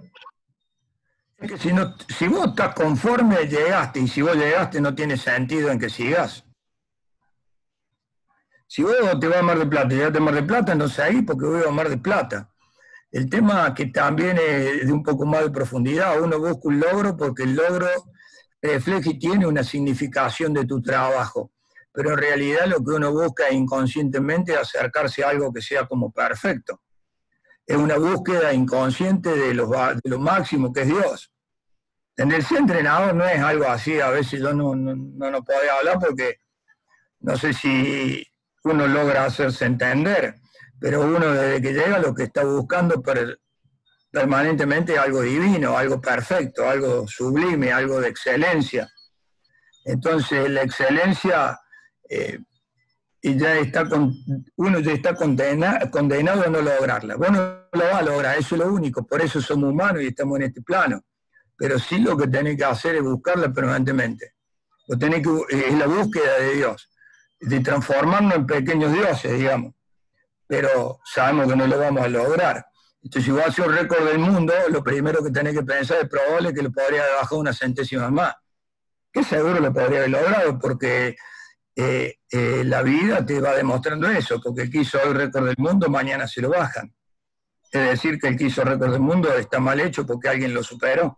[1.47, 5.69] que si, no, si vos estás conforme, llegaste, y si vos llegaste no tiene sentido
[5.69, 6.45] en que sigas.
[8.73, 10.87] Si vos te vas a Mar de Plata y llegaste a Mar de Plata, no
[10.97, 12.49] ahí porque voy a Mar de Plata.
[13.11, 17.15] El tema que también es de un poco más de profundidad, uno busca un logro
[17.15, 17.87] porque el logro
[18.59, 21.51] refleja y tiene una significación de tu trabajo,
[21.91, 26.11] pero en realidad lo que uno busca inconscientemente es acercarse a algo que sea como
[26.11, 26.81] perfecto.
[27.67, 29.69] Es una búsqueda inconsciente de lo,
[30.17, 31.31] máximo que es Dios.
[32.17, 35.59] En el ser entrenador no es algo así, a veces yo no, no, no, puedo
[35.77, 36.37] hablar porque
[37.19, 38.32] no sé si
[38.63, 40.35] uno logra hacerse entender,
[40.79, 43.01] pero uno desde que llega lo que está buscando
[44.11, 48.89] permanentemente es algo divino, algo perfecto, algo sublime, algo de excelencia.
[49.85, 51.59] Entonces la excelencia
[52.09, 52.39] eh,
[53.21, 54.13] ya está con,
[54.55, 57.15] uno ya está condenado a no lograrla.
[57.15, 60.37] Bueno, lo va a lograr, eso es lo único, por eso somos humanos y estamos
[60.37, 61.03] en este plano
[61.63, 64.33] pero sí lo que tenés que hacer es buscarla permanentemente.
[64.87, 66.89] Lo tenés que, es la búsqueda de Dios,
[67.43, 69.73] de transformarnos en pequeños dioses, digamos.
[70.47, 72.65] Pero sabemos que no lo vamos a lograr.
[73.01, 76.09] Entonces, si vos haces un récord del mundo, lo primero que tenés que pensar es
[76.09, 78.35] probable que lo podría haber bajado una centésima más.
[79.11, 81.15] Que seguro lo podría haber logrado, porque
[81.75, 85.57] eh, eh, la vida te va demostrando eso, porque el que hizo el récord del
[85.57, 86.93] mundo, mañana se lo bajan.
[87.71, 90.53] Es decir, que el que hizo el récord del mundo está mal hecho porque alguien
[90.53, 91.17] lo superó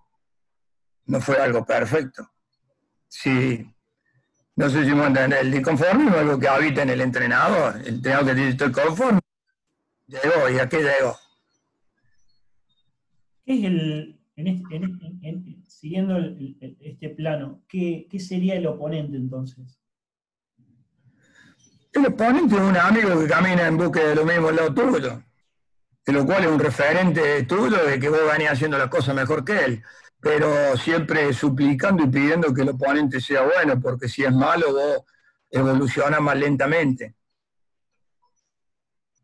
[1.05, 2.31] no fue algo perfecto.
[3.07, 3.65] Sí,
[4.55, 7.75] no sé si me entender, el disconformismo es algo que habita en el entrenador.
[7.81, 9.19] El entrenador que dice estoy conforme,
[10.07, 11.17] llegó, ¿y a qué llegó?
[13.45, 14.19] ¿Qué es el,
[15.67, 16.17] siguiendo
[16.79, 19.77] este plano, ¿qué, sería el oponente entonces?
[21.91, 25.21] El oponente es un amigo que camina en busca de lo mismo al lado tuyo,
[26.05, 29.43] de lo cual es un referente tuyo de que vos venís haciendo las cosas mejor
[29.43, 29.83] que él
[30.25, 35.03] pero siempre suplicando y pidiendo que el oponente sea bueno, porque si es malo, vos
[35.51, 37.13] evolucionas más lentamente.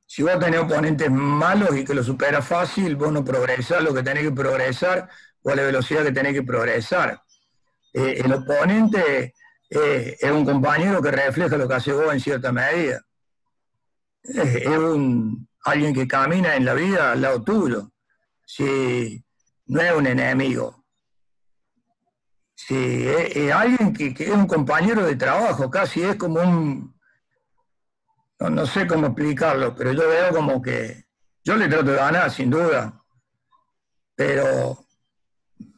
[0.05, 4.03] Si vos tenés oponentes malos y que lo superas fácil, vos no progresás lo que
[4.03, 5.09] tenés que progresar
[5.41, 7.19] o a la velocidad que tenés que progresar.
[7.93, 9.33] Eh, el oponente
[9.71, 13.03] eh, es un compañero que refleja lo que hace vos en cierta medida.
[14.23, 17.91] es un, alguien que camina en la vida al lado tuyo.
[18.45, 19.25] Si
[19.65, 20.80] no es un enemigo,
[22.67, 26.93] Sí, es, alguien que, es un compañero de trabajo, casi es como un,
[28.39, 31.05] no, sé cómo explicarlo, pero yo veo como que,
[31.43, 33.03] yo le trato de ganar, sin duda,
[34.15, 34.85] pero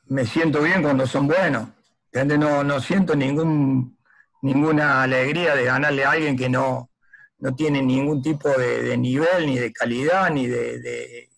[0.07, 1.69] me siento bien cuando son buenos,
[2.13, 3.97] No, no siento ningún,
[4.41, 6.91] ninguna alegría de ganarle a alguien que no,
[7.37, 11.29] no tiene ningún tipo de, nivel, ni de calidad, ni de,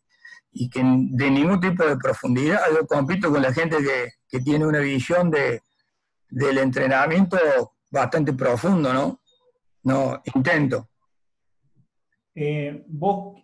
[0.52, 2.62] y que de ningún tipo de profundidad.
[2.74, 5.62] Yo compito con la gente que, tiene una visión de,
[6.30, 7.38] del entrenamiento
[7.92, 9.22] bastante profundo, ¿no?
[9.86, 10.90] no, intento.
[12.34, 13.42] Eh, vos,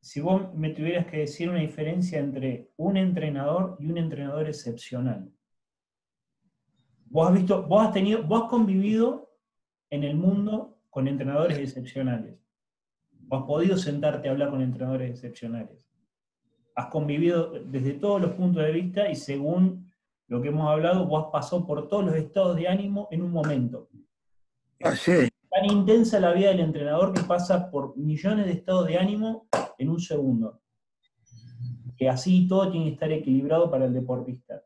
[0.00, 5.32] si vos me tuvieras que decir una diferencia entre un entrenador y un entrenador excepcional,
[7.06, 9.30] vos has visto, vos has tenido, vos has convivido
[9.88, 12.36] en el mundo con entrenadores excepcionales.
[13.12, 15.88] Vos has podido sentarte a hablar con entrenadores excepcionales.
[16.74, 19.85] Has convivido desde todos los puntos de vista y según
[20.28, 23.88] lo que hemos hablado, vos pasado por todos los estados de ánimo en un momento.
[24.82, 25.28] Ah, sí.
[25.50, 29.48] Tan intensa la vida del entrenador que pasa por millones de estados de ánimo
[29.78, 30.60] en un segundo.
[31.96, 34.62] Que así todo tiene que estar equilibrado para el deportista.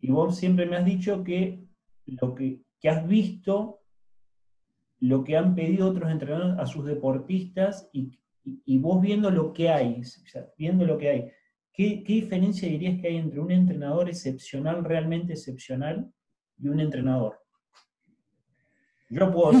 [0.00, 1.66] Y vos siempre me has dicho que
[2.06, 3.80] lo que, has visto,
[5.00, 8.18] lo que han pedido otros entrenadores a sus deportistas y,
[8.78, 10.00] vos viendo lo que hay,
[10.56, 11.32] viendo lo que hay,
[11.78, 16.12] ¿qué, ¿qué diferencia dirías que hay entre un entrenador excepcional, realmente excepcional,
[16.58, 17.40] y un entrenador?
[19.08, 19.52] Yo puedo,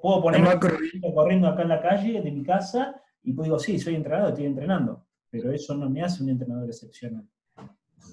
[0.00, 0.50] puedo ponerme
[1.12, 4.46] corriendo acá en la calle de mi casa y puedo digo, sí, soy entrenador, estoy
[4.46, 7.28] entrenando, pero eso no me hace un entrenador excepcional.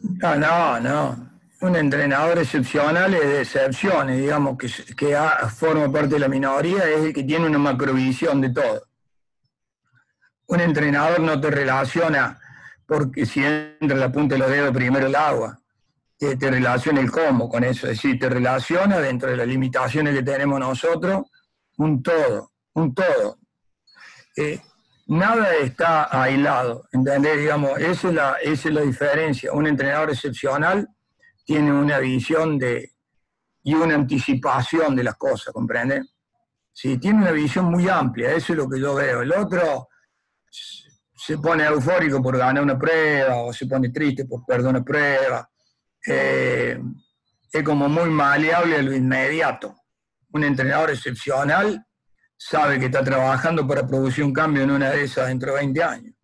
[0.01, 1.29] No, no, no.
[1.61, 5.15] Un entrenador excepcional es de excepciones, digamos, que, que
[5.55, 8.87] forma parte de la minoría, es el que tiene una macrovisión de todo.
[10.47, 12.38] Un entrenador no te relaciona
[12.89, 15.59] porque si entra la punta de los dedos primero el agua
[16.17, 20.23] te relaciona el cómo con eso, es decir, te relaciona dentro de las limitaciones que
[20.23, 21.21] tenemos nosotros
[21.77, 23.37] un todo, un todo.
[24.35, 24.59] Eh,
[25.07, 27.37] nada está aislado, ¿entendés?
[27.37, 29.53] Digamos, esa es, la, esa es la diferencia.
[29.53, 30.89] Un entrenador excepcional
[31.45, 32.91] tiene una visión de,
[33.63, 36.03] y una anticipación de las cosas, ¿comprende?
[36.73, 39.21] Sí, tiene una visión muy amplia, eso es lo que yo veo.
[39.21, 39.87] El otro
[41.29, 45.47] se pone eufórico por ganar una prueba o se pone triste por perder una prueba
[46.07, 46.81] eh,
[47.51, 49.75] es como muy maleable a lo inmediato.
[50.31, 51.85] Un entrenador excepcional
[52.35, 55.83] sabe que está trabajando para producir un cambio en una de esas dentro de 20
[55.83, 56.15] años.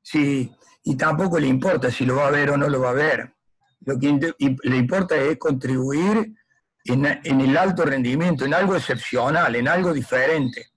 [0.00, 0.54] Sí,
[0.84, 3.34] y tampoco le importa si lo va a ver o no lo va a ver.
[3.80, 6.36] Lo que le importa es contribuir
[6.84, 10.68] en, el alto rendimiento, en algo excepcional, en algo diferente.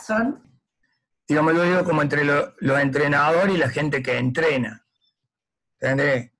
[0.00, 0.47] ¿Son?
[1.28, 4.82] Digamos, lo digo como entre los entrenadores y la gente que entrena.
[5.78, 6.30] ¿Entendés?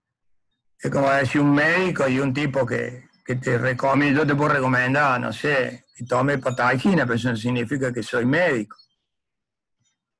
[0.80, 5.20] Es como decir un médico y un tipo que, te recomienda, yo te puedo recomendar,
[5.20, 8.78] no sé, que tome patagina, pero eso no significa que soy médico.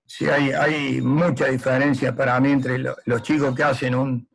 [0.04, 4.28] Sí, hay, hay mucha diferencia para mí entre los chicos que hacen un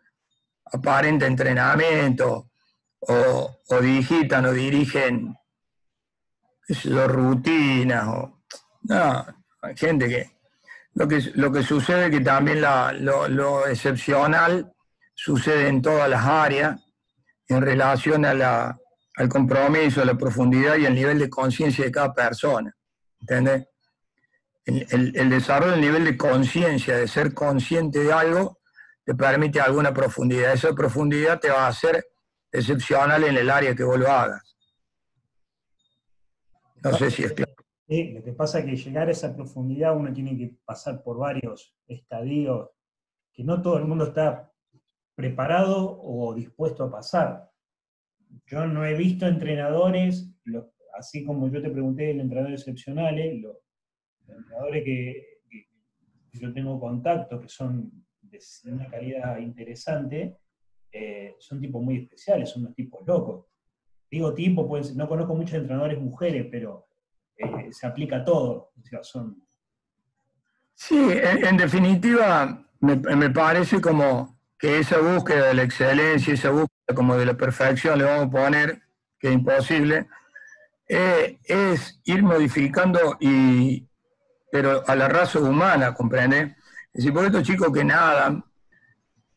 [0.72, 2.50] aparente entrenamiento
[3.02, 5.36] o, digitan o dirigen
[7.08, 8.44] rutinas o
[8.84, 9.43] no,
[9.76, 10.32] gente que
[10.96, 14.72] lo que, lo que sucede es que también lo, excepcional
[15.16, 16.80] sucede en todas las áreas
[17.48, 18.78] en relación a la,
[19.16, 22.76] al compromiso, a la profundidad y al nivel de conciencia de cada persona.
[23.22, 23.68] ¿Entendés?
[24.66, 28.60] El, el, desarrollo del nivel de conciencia, de ser consciente de algo,
[29.04, 30.54] te permite alguna profundidad.
[30.54, 32.06] Esa profundidad te va a hacer
[32.52, 34.56] excepcional en el área que vos lo hagas.
[36.84, 37.63] No sé si es claro.
[37.88, 41.76] Lo que pasa es que llegar a esa profundidad uno tiene que pasar por varios
[41.88, 42.70] estadios
[43.34, 44.52] que no todo el mundo está
[45.16, 47.50] preparado o dispuesto a pasar.
[48.46, 50.34] Yo no he visto entrenadores,
[50.98, 53.58] así como yo te pregunté el entrenador excepcionales, los,
[54.28, 55.34] entrenadores que,
[56.34, 58.40] yo tengo contacto, que son de
[58.72, 60.38] una calidad interesante,
[60.92, 63.46] eh, son tipos muy especiales, son unos tipos locos.
[64.10, 66.88] Digo tipo, pues, no conozco muchos entrenadores mujeres, pero
[67.38, 68.72] eh, se aplica todo.
[69.02, 69.44] son...
[70.76, 77.16] Sí, en, definitiva, me, parece como que esa búsqueda de la excelencia, esa búsqueda como
[77.16, 78.82] de la perfección, le vamos a poner,
[79.20, 80.08] que es imposible,
[80.88, 83.88] eh, es ir modificando, y,
[84.52, 86.56] pero a la raza humana, ¿comprende?
[86.92, 88.44] Es decir, por estos chicos que nadan,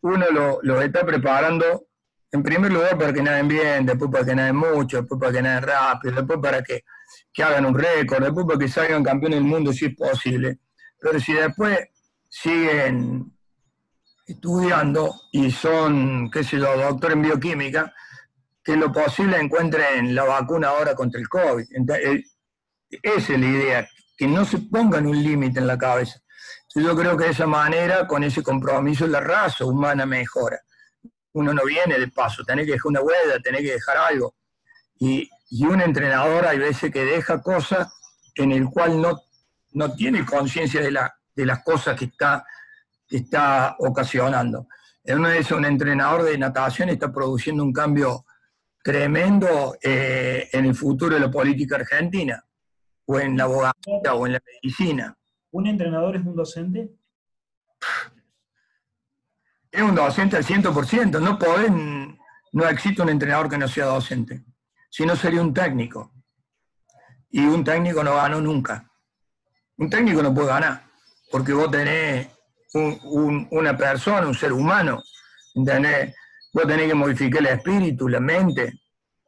[0.02, 1.86] uno los lo está preparando,
[2.32, 5.42] en primer lugar, para que naden bien, después para que naden mucho, después para que
[5.42, 6.84] naden rápido, después para que,
[7.32, 10.58] que hagan un récord, después para que salgan campeones del mundo si es posible.
[11.00, 11.78] Pero si después
[12.28, 13.32] siguen
[14.26, 17.94] estudiando y son, qué sé yo, doctor en bioquímica,
[18.62, 21.64] que lo posible encuentren la vacuna ahora contra el COVID.
[23.02, 26.20] Esa es la idea, que no se pongan un límite en la cabeza.
[26.74, 30.60] Yo creo que de esa manera, con ese compromiso, la raza humana mejora.
[31.32, 34.34] Uno no viene de paso, tenés que dejar una huella, tenés que dejar algo.
[34.98, 37.88] Y, un entrenador hay veces que deja cosas
[38.34, 39.20] en el cual no,
[39.72, 42.44] no tiene conciencia de, la, de las cosas que está
[43.08, 44.68] que está ocasionando.
[45.04, 48.24] En una vez un entrenador de natación está produciendo un cambio
[48.82, 52.44] tremendo eh, en el futuro de la política argentina,
[53.06, 55.16] o en la abogacía, o en la medicina.
[55.50, 56.90] ¿Un entrenador es un docente?
[59.70, 62.18] Es un docente al 100%, no pueden,
[62.52, 64.44] no existe un entrenador que no sea docente,
[64.90, 66.12] si no sería un técnico.
[67.30, 68.90] Y un técnico no ganó nunca.
[69.78, 70.84] Un técnico no puede ganar,
[71.30, 72.28] porque vos tenés
[72.72, 75.02] una persona, un ser humano,
[75.54, 76.14] ¿entendés?
[76.52, 78.80] Vos tenés que modificar el espíritu, la mente.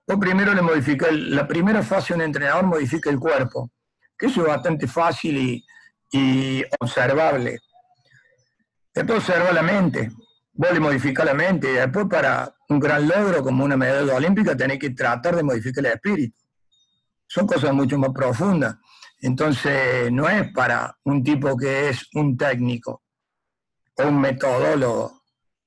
[0.06, 3.70] Vos primero le modificás, la primera fase de un entrenador modifica el cuerpo,
[4.16, 5.62] que eso es bastante fácil
[6.10, 7.58] y, observable.
[8.94, 10.10] Después observa la mente,
[10.58, 14.56] vos le modificás la mente y después para un gran logro como una medalla olímpica
[14.56, 16.36] tenés que tratar de modificar el espíritu.
[17.28, 18.76] Son cosas mucho más profundas.
[19.20, 23.04] Entonces no es para un tipo que es un técnico
[23.94, 25.22] o un metodólogo.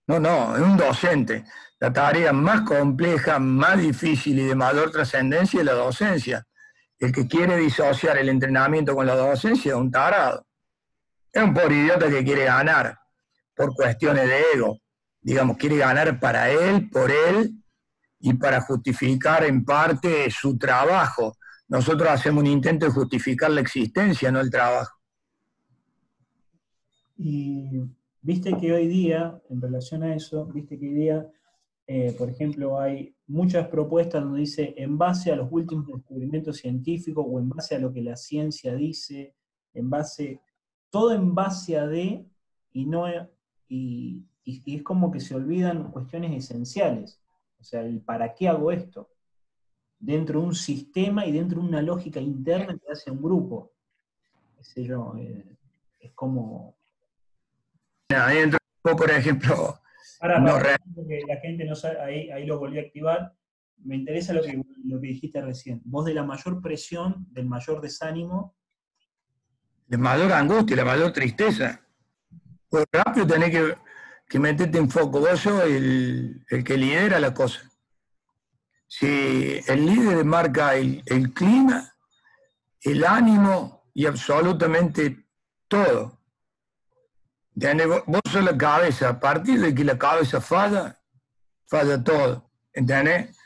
[0.08, 1.46] No, no, es un docente.
[1.80, 6.46] La tarea más compleja, más difícil y de mayor trascendencia es la docencia.
[7.00, 10.46] El que quiere disociar el entrenamiento con la docencia es un tarado.
[11.32, 13.01] Es un pobre idiota que quiere ganar
[13.56, 14.80] por cuestiones de ego.
[15.22, 17.62] Digamos, quiere ganar para él, por él
[18.20, 21.38] y para justificar en parte su trabajo.
[21.68, 24.98] Nosotros hacemos un intento de justificar la existencia, no el trabajo.
[27.18, 27.82] Y
[28.22, 31.28] viste que hoy día, en relación a eso, viste que hoy día,
[31.88, 37.26] eh, por ejemplo, hay muchas propuestas donde dice en base a los últimos descubrimientos científicos
[37.28, 39.36] o en base a lo que la ciencia dice,
[39.74, 40.42] en base,
[40.90, 42.26] todo en base a de,
[42.74, 43.06] y no
[43.72, 44.28] y,
[44.76, 47.22] es como que se olvidan cuestiones esenciales.
[47.60, 49.10] O sea, el para qué hago esto.
[49.98, 53.72] Dentro de un sistema y dentro de una lógica interna que hace un grupo.
[54.76, 55.58] yo, eh,
[56.00, 56.76] es como.
[58.10, 59.80] Ahí entró, por ejemplo.
[60.20, 63.34] Ahora, no la gente no sabe, ahí, ahí lo volví a activar.
[63.78, 65.82] Me interesa lo que, lo que dijiste recién.
[65.86, 68.56] Vos de la mayor presión, del mayor desánimo.
[69.88, 71.82] De mayor angustia, la mayor tristeza
[72.72, 73.78] pues rápido tenés que,
[74.30, 75.20] que, meterte en foco.
[75.20, 77.70] Vos sos el, que lidera la cosa.
[78.88, 81.94] Si el líder marca el, clima,
[82.82, 85.26] el ánimo y absolutamente
[85.68, 86.18] todo.
[88.08, 89.10] Vos sos la cabeza.
[89.10, 90.98] A partir de que la cabeza falla,
[91.68, 92.50] falla todo.
[92.74, 93.38] ¿Entendés?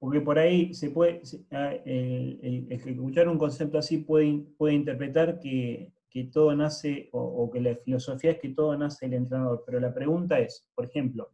[0.00, 5.92] porque por ahí se puede, ah, el, escuchar un concepto así puede, puede interpretar que
[6.16, 9.92] que todo nace, o, que la filosofía es que todo nace el entrenador, pero la
[9.92, 11.30] pregunta es, por ejemplo,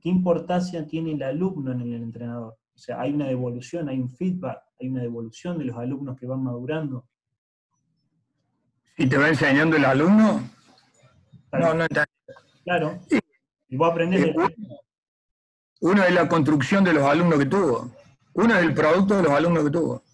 [0.00, 2.56] ¿qué importancia tiene el alumno en el entrenador?
[2.72, 6.24] O sea, hay una devolución, hay un feedback, hay una devolución de los alumnos que
[6.24, 7.04] van madurando.
[8.96, 10.40] ¿Y te va enseñando el alumno?
[11.50, 12.06] No, no está.
[12.62, 12.96] Claro.
[13.68, 14.34] Y vos aprendés de
[15.80, 17.90] Uno es la construcción de los alumnos que tuvo.
[18.34, 20.04] Uno es el producto de los alumnos que tuvo.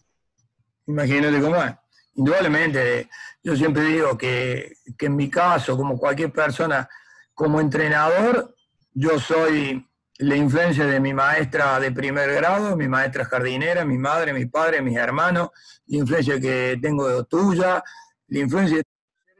[0.86, 1.74] Imagínate cómo es
[2.16, 3.08] indudablemente,
[3.42, 6.88] yo siempre digo que, en mi caso, como cualquier persona,
[7.34, 8.56] como entrenador,
[8.92, 9.86] yo soy
[10.18, 14.80] la influencia de mi maestra de primer grado, mi maestra jardinera, mi madre, mi padre,
[14.80, 15.50] mis hermanos,
[15.86, 17.84] la influencia que tengo de tuya,
[18.28, 18.84] la influencia de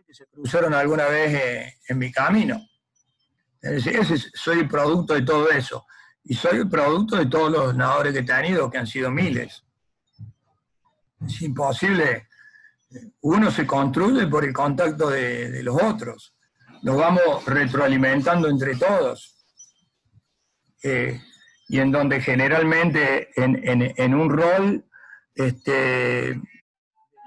[0.07, 2.61] que se cruzaron alguna vez eh, en, mi camino.
[3.63, 3.99] Ese,
[4.35, 5.87] soy el producto de todo eso.
[6.23, 9.65] Y soy el producto de todos los nadadores que he tenido, que han sido miles.
[11.27, 12.26] Es imposible
[13.21, 16.35] uno se construye por el contacto de, los otros.
[16.83, 19.35] Nos vamos retroalimentando entre todos.
[20.83, 21.21] Eh,
[21.69, 24.85] y en donde generalmente en, un rol
[25.35, 26.41] este,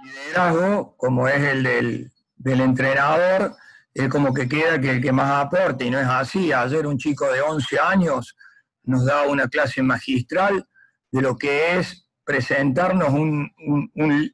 [0.04, 3.56] liderazgo, como es el del, entrenador,
[3.94, 6.54] es como que queda que el que más aporte, y no es así.
[6.54, 8.36] Ayer un chico de 11 años
[8.84, 10.66] nos daba una clase magistral
[11.12, 13.52] de lo que es presentarnos un,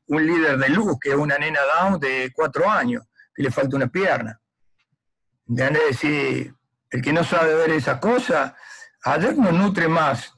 [0.09, 3.87] líder de luz, que es una nena down de cuatro años, que le falta una
[3.87, 4.37] pierna.
[5.45, 6.53] de decir,
[6.89, 8.53] el que no sabe ver esa cosa,
[9.01, 10.33] ayer nos nutre más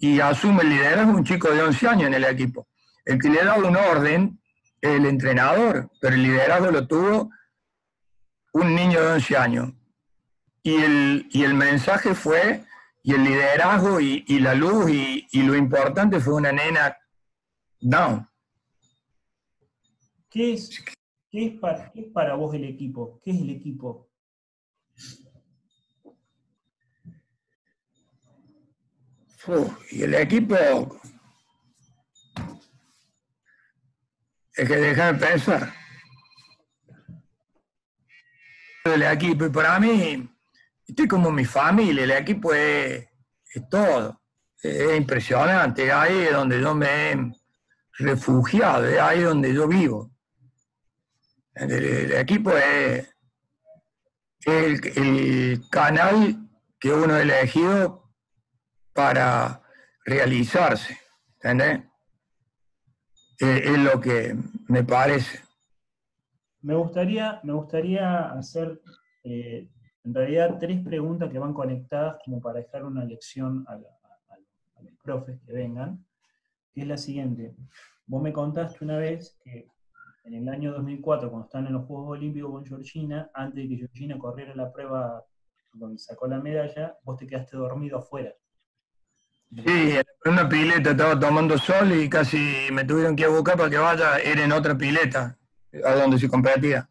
[0.00, 2.66] y asume el liderazgo un chico de 11 años en el equipo.
[3.04, 4.40] El que le da un orden
[4.80, 7.30] es el entrenador, pero el liderazgo lo tuvo
[8.54, 9.72] un niño de 11 años.
[10.64, 12.64] Y el, y el mensaje fue
[13.08, 16.94] y el liderazgo y, la luz y, lo importante fue una nena
[17.80, 18.28] down.
[20.28, 23.18] ¿Qué es, para, para vos el equipo?
[23.24, 24.10] ¿Qué es el equipo?
[29.90, 30.54] y el equipo
[34.52, 35.74] es que deja de pensar.
[38.84, 40.28] El equipo, y para mí,
[40.88, 43.06] estoy como mi familia, el equipo es,
[43.70, 44.20] todo.
[44.60, 47.32] Es impresionante, ahí es donde yo me he
[47.98, 50.10] refugiado, es ahí donde yo vivo.
[51.54, 53.14] El, equipo es,
[54.44, 56.48] el, canal
[56.80, 58.10] que uno ha elegido
[58.92, 59.62] para
[60.04, 60.98] realizarse,
[61.34, 61.84] ¿entendés?
[63.38, 64.36] es lo que
[64.66, 65.40] me parece.
[66.62, 68.80] Me gustaría, me gustaría hacer
[69.22, 69.68] eh,
[70.08, 75.38] en realidad tres preguntas que van conectadas como para dejar una lección a, los profes
[75.44, 76.02] que vengan,
[76.72, 77.54] que es la siguiente.
[78.06, 79.68] Vos me contaste una vez que
[80.24, 83.76] en el año 2004, cuando están en los Juegos Olímpicos con Georgina, antes de que
[83.76, 85.22] Georgina corriera la prueba
[85.74, 88.32] donde sacó la medalla, vos te quedaste dormido afuera.
[89.54, 89.94] Sí,
[90.24, 94.18] en una pileta estaba tomando sol y casi me tuvieron que buscar para que vaya,
[94.20, 95.36] era en otra pileta,
[95.84, 96.88] a donde se competía.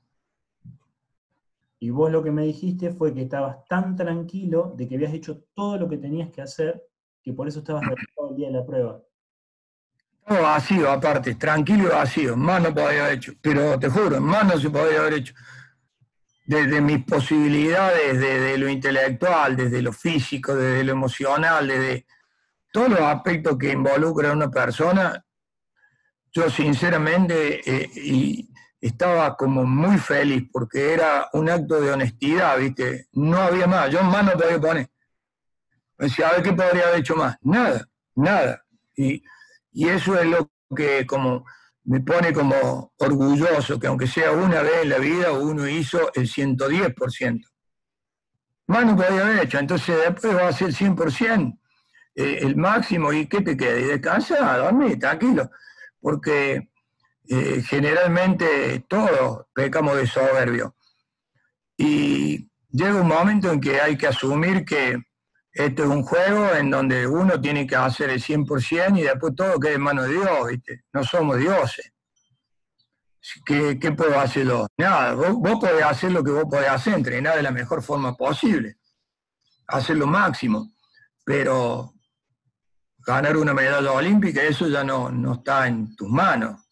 [1.79, 5.43] Y vos lo que me dijiste fue que estabas tan tranquilo de que habías hecho
[5.53, 6.83] todo lo que tenías que hacer,
[7.21, 9.01] que por eso estabas relajado el día de la prueba.
[10.25, 14.45] Todo vacío, aparte, tranquilo y vacío, más no podía haber hecho, pero te juro, más
[14.45, 15.33] no se podía haber hecho.
[16.45, 22.05] Desde mis posibilidades, desde lo intelectual, desde lo físico, desde lo emocional, desde
[22.71, 25.23] todos los aspectos que involucran a una persona,
[26.31, 28.49] yo sinceramente, eh, y
[28.79, 33.07] estaba como muy feliz porque era un acto de honestidad, ¿viste?
[33.13, 34.89] No había más, yo más no podía poner.
[35.97, 37.37] Me decía, a ver qué podría haber hecho más.
[37.41, 38.63] Nada, nada.
[38.95, 39.23] Y,
[39.73, 41.45] eso es lo que como
[41.83, 46.27] me pone como orgulloso, que aunque sea una vez en la vida, uno hizo el
[46.27, 47.45] 110%.
[48.67, 51.57] Más no podía haber hecho, entonces después va a ser 100%,
[52.15, 53.79] eh, el máximo, ¿y qué te queda?
[53.79, 55.49] Y descansa, dormir, tranquilo,
[56.01, 56.69] porque
[57.29, 60.75] eh, generalmente todos pecamos de soberbio.
[61.77, 64.97] Y llega un momento en que hay que asumir que
[65.51, 69.59] esto es un juego en donde uno tiene que hacer el 100% y después todo
[69.59, 70.83] queda en manos de Dios, ¿viste?
[70.93, 71.91] No somos dioses.
[73.45, 74.47] ¿Qué, qué puedo hacer
[74.77, 78.15] Nada, vos, vos, podés hacer lo que vos podés hacer, entrenar de la mejor forma
[78.15, 78.77] posible,
[79.67, 80.71] hacer lo máximo,
[81.25, 81.93] pero
[82.99, 86.66] ganar una medalla olímpica, eso ya no, no está en tus manos.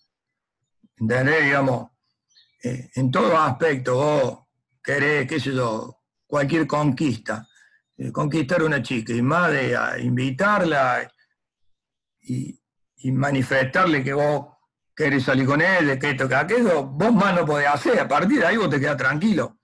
[0.98, 1.46] ¿Entendés?
[1.46, 1.92] Digamos,
[2.64, 4.40] eh, en todo aspecto vos
[4.84, 7.48] querés, qué sé yo, cualquier conquista,
[7.98, 11.10] eh, conquistar una chica y más de invitarla
[12.22, 12.60] y,
[13.12, 14.48] manifestarle que vos
[14.96, 18.40] querés salir con él, que esto, que aquello, vos más no podés hacer, a partir
[18.40, 19.60] de ahí vos te quedás tranquilo.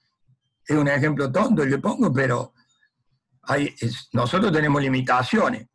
[0.63, 2.53] Es un ejemplo tonto el que pongo, pero
[3.41, 3.73] hay,
[4.13, 5.67] nosotros tenemos limitaciones.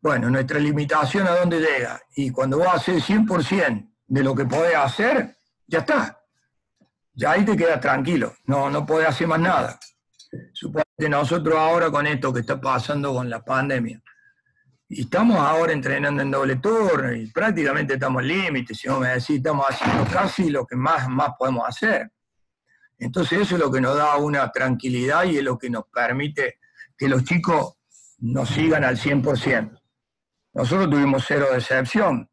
[0.00, 2.00] Bueno, nuestra limitación a dónde llega.
[2.16, 6.20] Y cuando vos haces 100%, de lo que podés hacer, ya está.
[7.14, 9.80] Ya ahí te quedas tranquilo, no, no podés hacer más nada.
[10.52, 14.02] Suponete nosotros ahora con esto que está pasando con la pandemia,
[14.86, 19.36] y estamos ahora entrenando en doble turno y prácticamente estamos límites, si no me decís,
[19.36, 22.10] estamos haciendo casi lo que más, más podemos hacer.
[22.98, 26.58] Entonces eso es lo que nos da una tranquilidad y es lo que nos permite
[26.98, 27.76] que los chicos
[28.18, 29.80] nos sigan al 100%.
[30.52, 32.28] Nosotros tuvimos cero decepción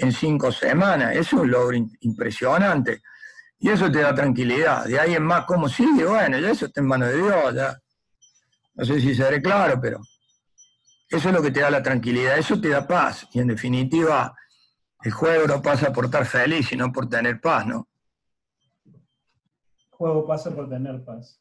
[0.00, 1.12] en cinco semanas.
[1.12, 3.02] Eso es un logro impresionante.
[3.58, 4.86] Y eso te da tranquilidad.
[4.86, 6.06] De ahí en más, ¿cómo sigue?
[6.06, 7.54] Bueno, ya eso está en manos de Dios.
[7.54, 7.78] Ya.
[8.74, 10.00] No sé si seré claro, pero
[11.08, 12.38] eso es lo que te da la tranquilidad.
[12.38, 13.28] Eso te da paz.
[13.32, 14.34] Y en definitiva,
[15.02, 17.88] el juego no pasa por estar feliz, sino por tener paz, ¿no?
[18.86, 21.38] El juego pasa por tener paz.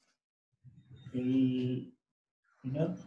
[1.14, 1.98] Y,
[2.64, 2.98] ¿no?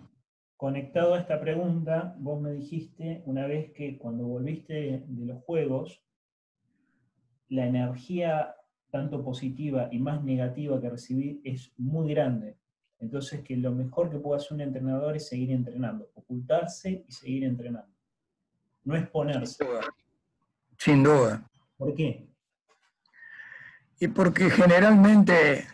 [0.62, 6.04] Conectado a esta pregunta, vos me dijiste una vez que cuando volviste de los juegos,
[7.48, 8.54] la energía
[8.92, 12.58] tanto positiva y más negativa que recibí es muy grande.
[13.00, 17.42] Entonces que lo mejor que puede hacer un entrenador es seguir entrenando, ocultarse y seguir
[17.42, 17.96] entrenando.
[18.84, 19.66] No exponerse.
[20.78, 21.44] Sin duda.
[21.76, 22.28] ¿Por qué?
[23.98, 25.66] Y porque generalmente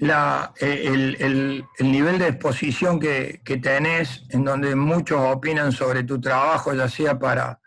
[0.00, 6.72] la, eh, el, nivel de exposición que, tenés, en donde muchos opinan sobre tu trabajo,
[6.72, 7.60] ya sea para,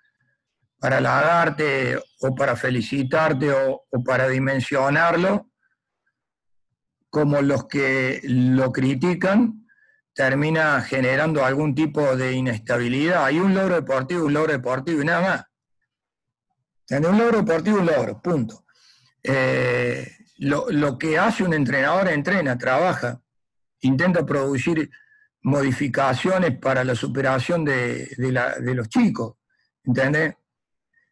[0.79, 5.51] para halagarte o para felicitarte o, para dimensionarlo,
[7.11, 9.67] como los que lo critican,
[10.15, 13.25] termina generando algún tipo de inestabilidad.
[13.25, 15.21] Hay un logro deportivo, un logro deportivo y nada
[16.89, 16.99] más.
[16.99, 18.65] Un logro deportivo, un logro, punto.
[19.21, 23.21] Eh, lo, que hace un entrenador entrena, trabaja,
[23.81, 24.89] intenta producir
[25.41, 28.07] modificaciones para la superación de,
[28.59, 29.35] los chicos,
[29.83, 30.35] ¿entendés?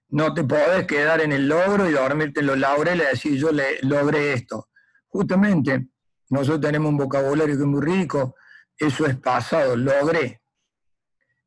[0.09, 3.51] No te podés quedar en el logro y dormirte en los laureles y decir yo
[3.51, 4.69] le, logré esto.
[5.07, 5.88] Justamente
[6.30, 8.36] nosotros tenemos un vocabulario que es muy rico,
[8.78, 10.41] eso es pasado, logré.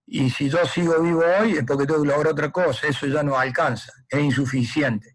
[0.06, 3.22] Y si yo sigo vivo hoy es porque tengo que lograr otra cosa, eso ya
[3.22, 5.13] no alcanza, es insuficiente.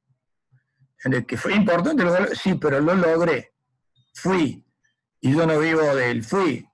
[1.27, 2.03] Que fue importante,
[2.35, 3.53] sí, pero lo logré.
[4.13, 4.65] Fui.
[5.21, 6.67] Y yo no vivo del fui,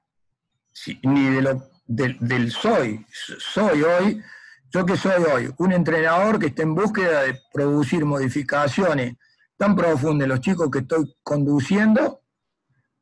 [1.04, 3.06] ni de lo, del, del soy.
[3.12, 4.24] Soy hoy,
[4.72, 9.16] yo que soy hoy, un entrenador que está en búsqueda de producir modificaciones
[9.58, 12.22] tan profundas en los chicos que estoy conduciendo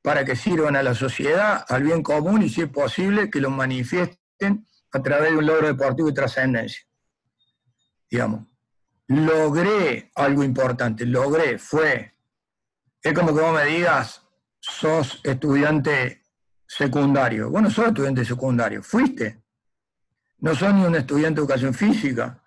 [0.01, 3.49] para que sirvan a la sociedad, al bien común y si es posible que lo
[3.49, 6.83] manifiesten a través de un logro deportivo y trascendencia.
[8.09, 8.45] Digamos,
[9.07, 12.13] logré algo importante, logré, fue.
[13.01, 14.25] Es como que vos me digas,
[14.59, 16.23] sos estudiante
[16.65, 17.49] secundario.
[17.49, 19.43] Bueno, sos estudiante secundario, fuiste.
[20.39, 22.41] No sos ni un estudiante de educación física,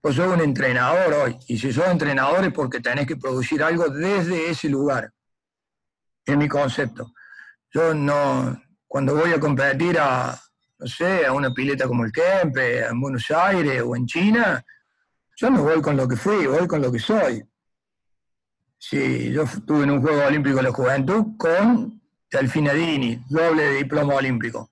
[0.00, 1.38] pues sos un entrenador hoy.
[1.48, 5.10] Y si sos entrenador es porque tenés que producir algo desde ese lugar.
[6.24, 7.12] Es mi concepto.
[7.70, 10.38] Yo no, cuando voy a competir a,
[10.78, 14.64] no sé, a una pileta como el Kempe, en Buenos Aires o en China,
[15.36, 17.44] yo no voy con lo que fui, voy con lo que soy.
[18.78, 24.70] Sí, yo estuve en un Juego Olímpico de la Juventud con Delfinadini, doble diploma olímpico.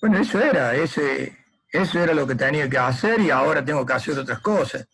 [0.00, 1.36] Bueno, eso era, ese,
[1.72, 4.86] eso era lo que tenía que hacer y ahora tengo que hacer otras cosas.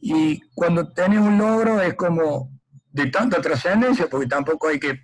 [0.00, 2.50] Y cuando tenés un logro es como
[2.90, 4.98] de tanta trascendencia, porque tampoco hay que,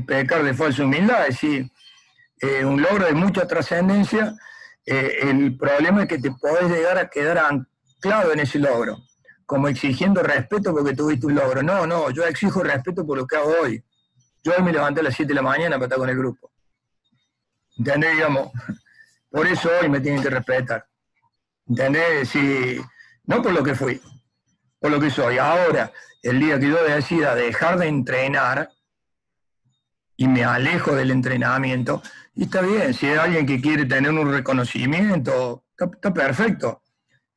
[0.00, 1.70] pecar de falsa humildad, es decir,
[2.40, 4.36] eh, un logro de mucha trascendencia,
[4.86, 8.98] eh, el problema es que te podés llegar a quedar anclado en ese logro,
[9.44, 11.62] como exigiendo respeto porque tuviste un logro.
[11.62, 13.82] No, no, yo exijo respeto por lo que hago hoy.
[14.44, 16.52] Yo hoy me levanté a las 7 de la mañana para estar con el grupo.
[17.76, 18.14] ¿Entendés?
[18.14, 18.52] Digamos,
[19.30, 20.86] por eso hoy me tienen que respetar.
[21.68, 22.28] ¿Entendés?
[22.28, 22.80] Si,
[23.24, 24.00] no por lo que fui,
[24.78, 25.38] por lo que soy.
[25.38, 28.70] Ahora, el día que yo decida dejar de entrenar
[30.16, 32.02] y me alejo del entrenamiento,
[32.34, 36.82] y está bien, si hay alguien que quiere tener un reconocimiento, está, perfecto.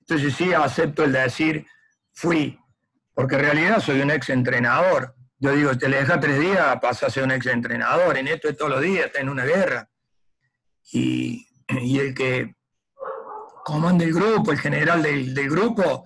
[0.01, 1.65] Entonces sí acepto el decir,
[2.13, 2.59] fui,
[3.13, 5.15] porque en realidad soy un ex entrenador.
[5.37, 8.49] Yo digo, te le deja tres días, pasa a ser un ex entrenador, en esto
[8.49, 9.89] es todos los días, está en una guerra.
[10.91, 12.55] Y, el que
[13.63, 16.03] comanda el grupo, el general del, del grupo,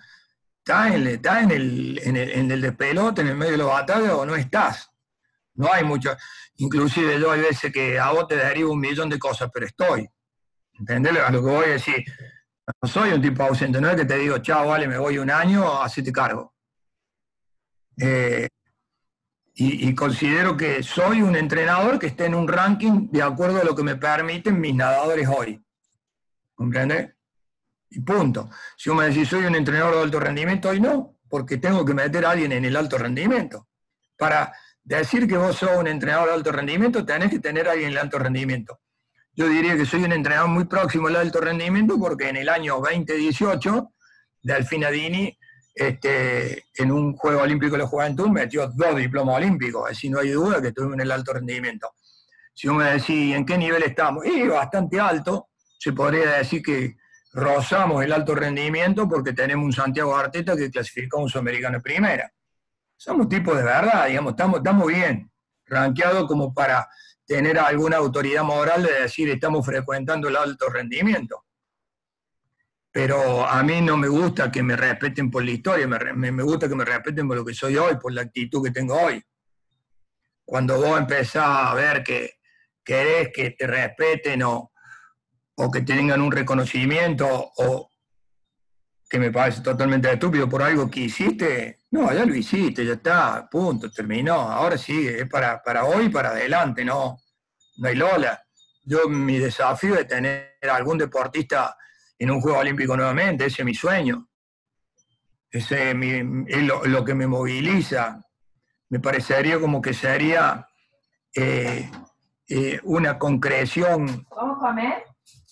[0.65, 4.13] ¿Estás en, en, el, en, el, en el despelote, en el medio de los batallas
[4.13, 4.89] o no estás?
[5.55, 6.15] No hay mucho.
[6.57, 10.07] Inclusive yo hay veces que a vos te daría un millón de cosas, pero estoy.
[10.73, 12.03] ¿Entendés a lo que voy a decir?
[12.81, 15.29] No soy un tipo ausente, no es que te digo, chao, vale, me voy un
[15.29, 16.53] año, así te cargo.
[17.99, 18.47] Eh,
[19.55, 23.75] y, considero que soy un entrenador que esté en un ranking de acuerdo a lo
[23.75, 25.63] que me permiten mis nadadores hoy.
[26.55, 27.13] ¿Comprendes?
[27.91, 28.49] Y punto.
[28.75, 31.93] Si uno me decís, soy un entrenador de alto rendimiento, hoy no, porque tengo que
[31.93, 33.67] meter a alguien en el alto rendimiento.
[34.17, 34.51] Para
[34.83, 37.97] decir que vos sos un entrenador de alto rendimiento, tenés que tener a alguien en
[37.97, 38.79] el alto rendimiento.
[39.35, 42.75] Yo diría que soy un entrenador muy próximo al alto rendimiento porque en el año
[42.79, 43.91] 2018,
[44.43, 45.37] Delfinadini,
[45.73, 50.29] este, en un Juego Olímpico de la Juventud, metió dos diplomas olímpicos, así no hay
[50.29, 51.93] duda que estuvimos en el alto rendimiento.
[52.53, 54.23] Si uno me decís, ¿en qué nivel estamos?
[54.25, 56.95] Y bastante alto, se podría decir que
[57.33, 62.31] rozamos el alto rendimiento porque tenemos un Santiago Arteta que clasificó a un sudamericano primera.
[63.03, 65.29] Somos tipos de verdad, digamos, estamos, estamos bien,
[65.65, 66.87] rankeados como para
[67.25, 71.43] tener alguna autoridad moral de decir estamos frecuentando el alto rendimiento.
[72.93, 76.69] Pero a mí no me gusta que me respeten por la historia, me, me gusta
[76.69, 79.21] que me respeten por lo que soy hoy, por la actitud que tengo hoy.
[80.45, 82.35] Cuando vos empezás a ver que
[82.85, 84.71] querés que te respeten o,
[85.55, 87.27] o que tengan un reconocimiento
[87.57, 87.89] o
[89.13, 93.47] que me parece totalmente estúpido por algo que hiciste, no, ya lo hiciste, ya está,
[93.47, 97.19] punto, terminó, ahora sí, es para, para hoy, para adelante, no,
[97.77, 98.43] no hay Lola.
[98.83, 101.77] Yo mi desafío es tener algún deportista
[102.17, 104.29] en un Juego Olímpico nuevamente, ese es mi sueño.
[105.51, 108.19] Ese es, lo, que me moviliza.
[108.89, 110.67] Me parecería como que sería
[111.35, 111.87] eh,
[112.49, 114.25] eh, una concreción.
[114.35, 115.03] ¿Vamos a comer?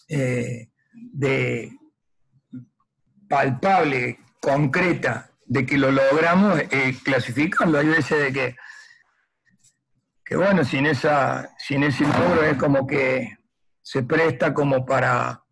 [0.09, 1.71] Eh, de
[3.31, 7.79] palpable, concreta, de que lo logramos eh, clasificarlo.
[7.79, 8.55] Hay veces de que,
[10.25, 13.37] que bueno, sin, esa, sin ese logro es como que
[13.81, 15.45] se presta como para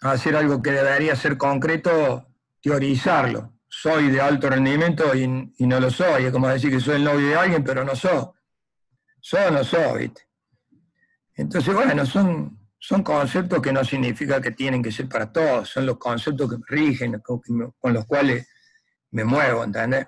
[0.00, 2.26] hacer algo que debería ser concreto,
[2.62, 3.52] teorizarlo.
[3.68, 6.24] Soy de alto rendimiento y, no lo soy.
[6.24, 8.28] Es como decir que soy el novio de alguien, pero no soy.
[9.20, 10.10] Soy o no soy,
[11.34, 15.86] Entonces, bueno, son, son conceptos que no significa que tienen que ser para todos, son
[15.86, 18.46] los conceptos que rigen, con, los cuales
[19.10, 20.06] me muevo, ¿entendés?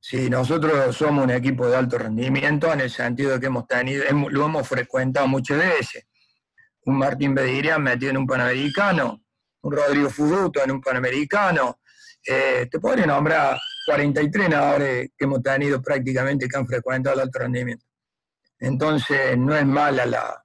[0.00, 4.04] Sí, nosotros somos un equipo de alto rendimiento en el sentido de que hemos tenido,
[4.28, 6.06] lo hemos frecuentado muchas veces.
[6.84, 9.22] Un Martín Bediria metido en un Panamericano,
[9.62, 11.80] un Rodrigo Fuduto en un Panamericano.
[12.26, 17.38] Eh, te podría nombrar 43 nadadores que hemos tenido prácticamente que han frecuentado el alto
[17.38, 17.86] rendimiento.
[18.58, 20.43] Entonces, no es mala la,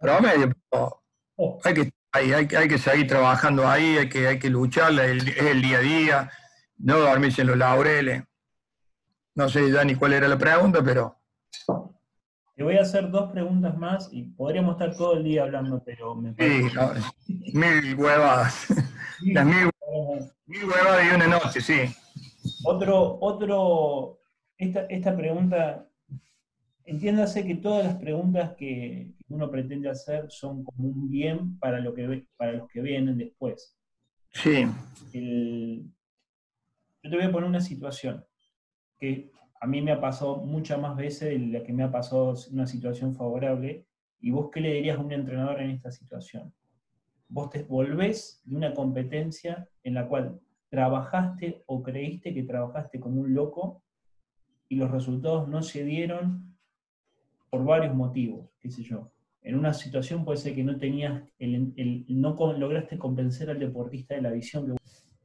[0.00, 1.02] promedio, pero
[1.36, 1.58] oh.
[1.64, 5.38] hay que, hay, hay, hay que seguir trabajando ahí, hay que, hay que luchar, es
[5.38, 6.30] el día a día,
[6.78, 8.24] no dormirse en los laureles.
[9.34, 11.18] No sé, Dani, cuál era la pregunta, pero...
[12.54, 16.14] Te voy a hacer dos preguntas más y podríamos estar todo el día hablando, pero
[16.14, 16.68] me Sí,
[17.54, 18.66] mil huevadas.
[19.22, 19.70] Las mil,
[20.46, 21.94] mil huevadas y una noche, sí.
[22.64, 24.18] Otro, otro,
[24.58, 25.86] esta, esta pregunta,
[26.84, 31.94] entiéndase que todas las preguntas que uno pretende hacer son como un bien para, lo
[31.94, 33.76] que, para los que vienen después.
[34.30, 34.64] Sí.
[37.02, 38.24] yo te voy a poner una situación
[38.98, 39.30] que
[39.60, 42.66] a mí me ha pasado muchas más veces de la que me ha pasado una
[42.66, 43.86] situación favorable.
[44.20, 46.52] ¿Y vos qué le dirías a un entrenador en esta situación?
[47.28, 53.20] Vos te volvés de una competencia en la cual trabajaste o creíste que trabajaste como
[53.20, 53.82] un loco
[54.68, 56.56] y los resultados no se dieron
[57.50, 59.11] por varios motivos, qué sé yo.
[59.42, 64.30] En una situación puede ser que no tenías, no lograste convencer al deportista de la
[64.30, 64.76] visión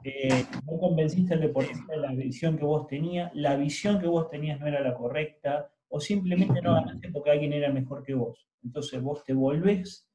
[0.03, 4.07] que eh, no convenciste al deportista de la visión que vos tenías, la visión que
[4.07, 8.13] vos tenías no era la correcta, o simplemente no ganaste porque alguien era mejor que
[8.13, 8.47] vos.
[8.63, 10.07] Entonces vos te volvés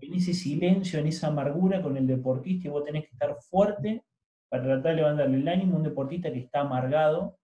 [0.00, 4.04] en ese silencio, en esa amargura con el deportista y vos tenés que estar fuerte
[4.48, 7.38] para tratar de levantarle el ánimo a un deportista que está amargado.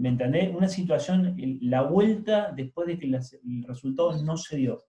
[0.00, 0.54] ¿Me entendés?
[0.54, 4.82] Una situación, la vuelta después de que el resultado no se dio.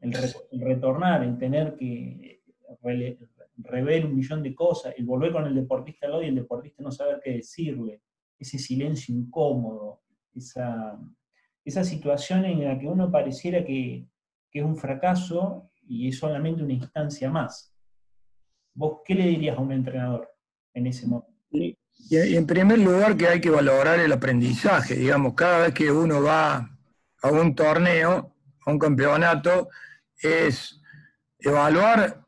[0.00, 0.14] El,
[0.62, 2.42] retornar, el tener que
[3.58, 6.82] rever un millón de cosas, el volver con el deportista al lado y el deportista
[6.82, 8.00] no saber qué decirle,
[8.38, 10.00] ese silencio incómodo,
[10.34, 10.98] esa,
[11.62, 14.06] esa situación en la que uno pareciera que,
[14.50, 17.76] es un fracaso y es solamente una instancia más.
[18.72, 20.30] ¿Vos qué le dirías a un entrenador
[20.72, 21.34] en ese momento?
[21.98, 26.22] Y en primer lugar que hay que valorar el aprendizaje, digamos, cada vez que uno
[26.22, 26.70] va
[27.22, 28.32] a un torneo,
[28.64, 29.68] a un campeonato,
[30.20, 30.80] es
[31.38, 32.24] evaluar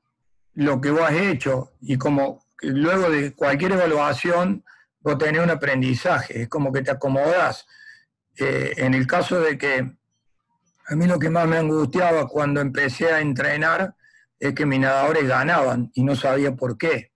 [0.54, 4.64] lo que vos has hecho y como luego de cualquier evaluación
[5.00, 7.66] vos tenés un aprendizaje, es como que te acomodas.
[8.36, 9.88] Eh, en el caso de que
[10.86, 13.94] a mí lo que más me angustiaba cuando empecé a entrenar
[14.38, 17.12] es que mis nadadores ganaban y no sabía por qué.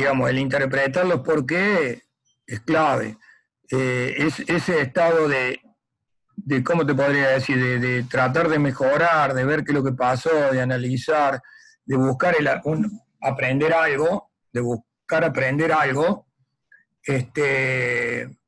[0.00, 2.04] Digamos, el interpretar los por qué
[2.46, 3.18] es clave.
[3.70, 5.60] Eh, es, ese estado de,
[6.36, 7.62] de, ¿cómo te podría decir?
[7.62, 11.42] De, de, tratar de mejorar, de ver qué es lo que pasó, de analizar,
[11.84, 12.48] de buscar el,
[13.20, 16.28] aprender algo, de buscar aprender algo,
[17.02, 18.38] este,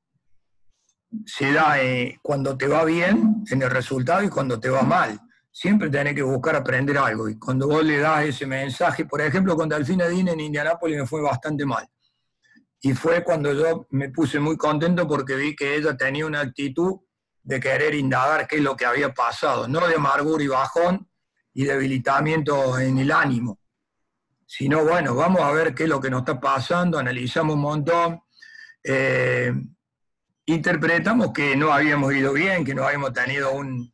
[1.27, 5.21] se da eh, cuando te va bien en el resultado y cuando te va mal.
[5.53, 7.29] Siempre tenés que buscar aprender algo.
[7.29, 11.07] Y cuando vos le das ese mensaje, por ejemplo, con Delfina Dean en Indianápolis me
[11.07, 11.87] fue bastante mal.
[12.81, 17.01] Y fue cuando yo me puse muy contento porque vi que ella tenía una actitud
[17.43, 21.09] de querer indagar qué es lo que había pasado, no de amargura y bajón,
[21.55, 23.59] y debilitamiento en el ánimo,
[24.47, 28.21] sino bueno, vamos a ver qué es lo que nos está pasando, analizamos un montón,
[28.83, 29.53] eh,
[30.47, 33.93] interpretamos que no habíamos ido bien, que no habíamos tenido un,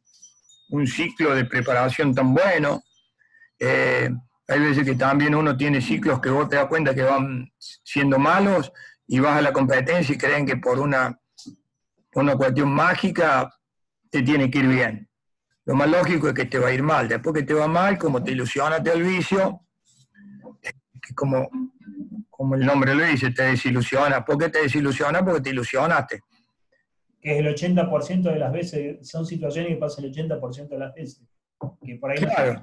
[0.87, 2.83] ciclo de preparación tan bueno.
[3.59, 4.11] Eh,
[4.47, 7.51] hay veces que también uno tiene ciclos que vos te das cuenta que van
[7.83, 8.73] siendo malos
[9.07, 11.19] y vas a la competencia y creen que por una,
[12.15, 13.51] una cuestión mágica
[14.11, 15.09] te tiene que ir bien
[15.69, 17.07] lo más lógico es que te va a ir mal.
[17.07, 19.67] Después que te va mal, como te ilusionaste al vicio,
[21.15, 21.51] como,
[22.31, 24.25] como el nombre lo dice, te desilusiona.
[24.25, 25.23] ¿Por qué te desilusiona?
[25.23, 26.23] Porque te ilusionaste.
[27.21, 30.95] Que es el 80% de las veces, son situaciones que pasan el 80% de las
[30.95, 31.23] veces.
[31.85, 32.63] Que por ahí claro.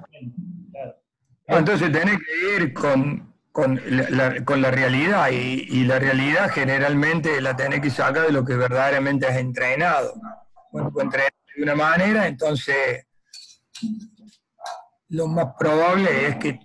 [1.46, 3.32] Entonces tenés que ir con,
[3.86, 9.36] la, realidad y, la realidad generalmente la tenés que sacar de lo que verdaderamente has
[9.36, 10.14] entrenado.
[10.72, 13.06] Bueno, de una manera, entonces
[15.08, 16.58] lo más probable es que,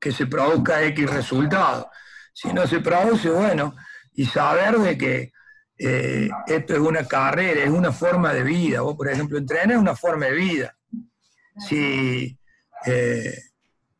[0.00, 1.88] que se produzca X resultado.
[2.32, 3.74] Si no se produce, bueno,
[4.12, 5.32] y saber de que
[5.78, 8.80] eh, esto es una carrera, es una forma de vida.
[8.80, 10.76] Vos, por ejemplo, entrenar es una forma de vida.
[11.56, 12.36] Si
[12.86, 13.38] eh,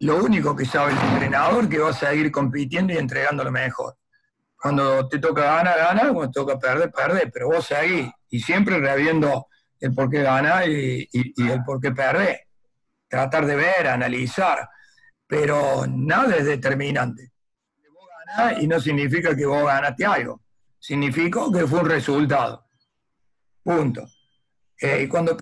[0.01, 3.97] lo único que sabe el entrenador que va a seguir compitiendo y entregando lo mejor.
[4.61, 8.11] Cuando te toca ganar, gana, cuando te toca perder, perder, pero vos seguís.
[8.29, 9.47] Y siempre rehabiendo
[9.79, 12.49] el por qué gana y, el por qué pierde.
[13.09, 14.69] Tratar de ver, analizar,
[15.27, 17.31] pero nada es determinante.
[17.95, 20.43] Vos ganás y no significa que vos ganaste algo.
[20.79, 22.67] Significó que fue un resultado.
[23.63, 24.07] Punto.
[24.81, 25.37] Eh, y cuando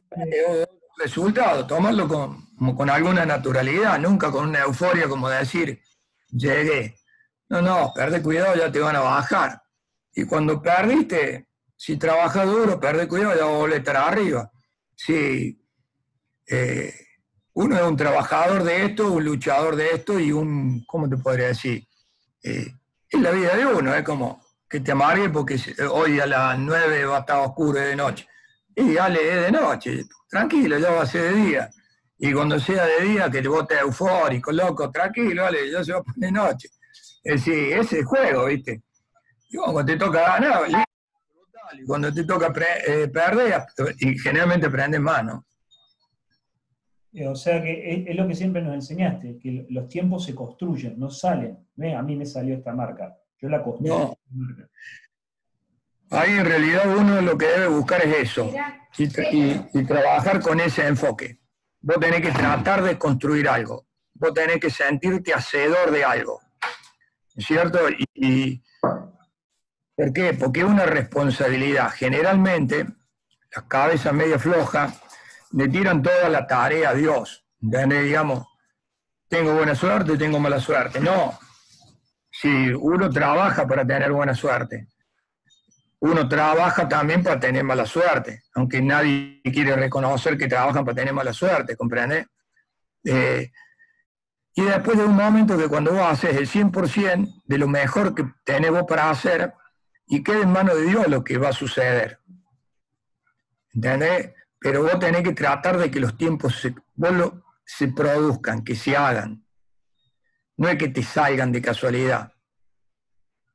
[0.99, 5.81] resultado, tomarlo con, con alguna naturalidad, nunca con una euforia como decir,
[6.31, 6.99] llegué.
[7.49, 9.63] No, no, perde cuidado, ya te van a bajar.
[10.15, 14.51] Y cuando perdiste, si trabajas duro, perde cuidado, ya vas a estar arriba.
[14.95, 15.63] Si
[16.49, 16.95] eh,
[17.53, 21.49] uno es un trabajador de esto, un luchador de esto y un, ¿cómo te podría
[21.49, 21.87] decir?
[22.43, 22.67] Eh,
[23.09, 25.59] es la vida de uno, es como que te amargue porque
[25.91, 28.27] hoy a las nueve va a estar oscuro de noche.
[28.75, 31.71] Y dale, es de noche, tranquilo, ya va a ser de día.
[32.19, 35.99] Y cuando sea de día, que vos te eufórico, loco, tranquilo, dale, ya se va
[35.99, 36.69] a poner noche.
[37.23, 38.83] Es decir, ese es el juego, ¿viste?
[39.49, 40.63] Y cuando te toca ganar,
[41.73, 42.53] y cuando te toca
[42.87, 43.63] eh, perder,
[43.99, 45.45] y generalmente prendes más, ¿no?
[47.25, 51.09] O sea que es, lo que siempre nos enseñaste, que los tiempos se construyen, no
[51.09, 51.59] salen.
[51.97, 54.19] A mí me salió esta marca, yo la construyo.
[56.11, 58.53] Ahí en realidad uno lo que debe buscar es eso,
[58.97, 61.41] y, trabajar con ese enfoque.
[61.81, 66.41] Vos tenés que tratar de construir algo, vos tenés que sentirte hacedor de algo,
[67.37, 67.81] ¿cierto?
[68.15, 68.63] Y,
[69.97, 70.35] ¿Por qué?
[70.35, 71.91] Porque es una responsabilidad.
[71.91, 72.87] Generalmente,
[73.55, 75.01] las cabezas medio flojas
[75.53, 77.47] le tiran toda la tarea a Dios.
[77.59, 78.47] Digamos,
[79.29, 81.01] tengo buena suerte, tengo mala suerte.
[81.01, 81.39] No.
[82.41, 84.89] Si uno trabaja para tener buena suerte,
[86.01, 91.15] uno trabaja también para tener mala suerte, aunque nadie quiere reconocer que trabajan para tener
[91.15, 92.27] mala suerte, ¿comprende?
[93.05, 93.51] Eh,
[94.55, 98.25] y después de un momento que cuando vos haces el 100% de lo mejor que
[98.45, 99.55] tenés vos para hacer,
[100.07, 102.21] y queda en manos de Dios lo que va a suceder.
[103.73, 104.35] ¿Entendés?
[104.59, 106.75] Pero vos tenés que tratar de que los tiempos se,
[107.65, 109.46] se produzcan, que se hagan.
[110.59, 112.33] No es que te salgan de casualidad.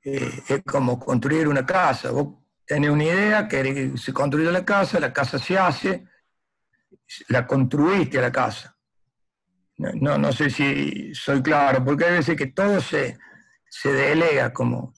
[0.04, 2.12] Eh, es como construir una casa.
[2.12, 6.06] Vos tenés una idea, que se construye la casa, la casa se hace,
[7.28, 8.76] la construiste a la casa.
[9.78, 13.18] No, no, sé si soy claro, porque hay veces que todo se,
[13.68, 14.93] se delega como,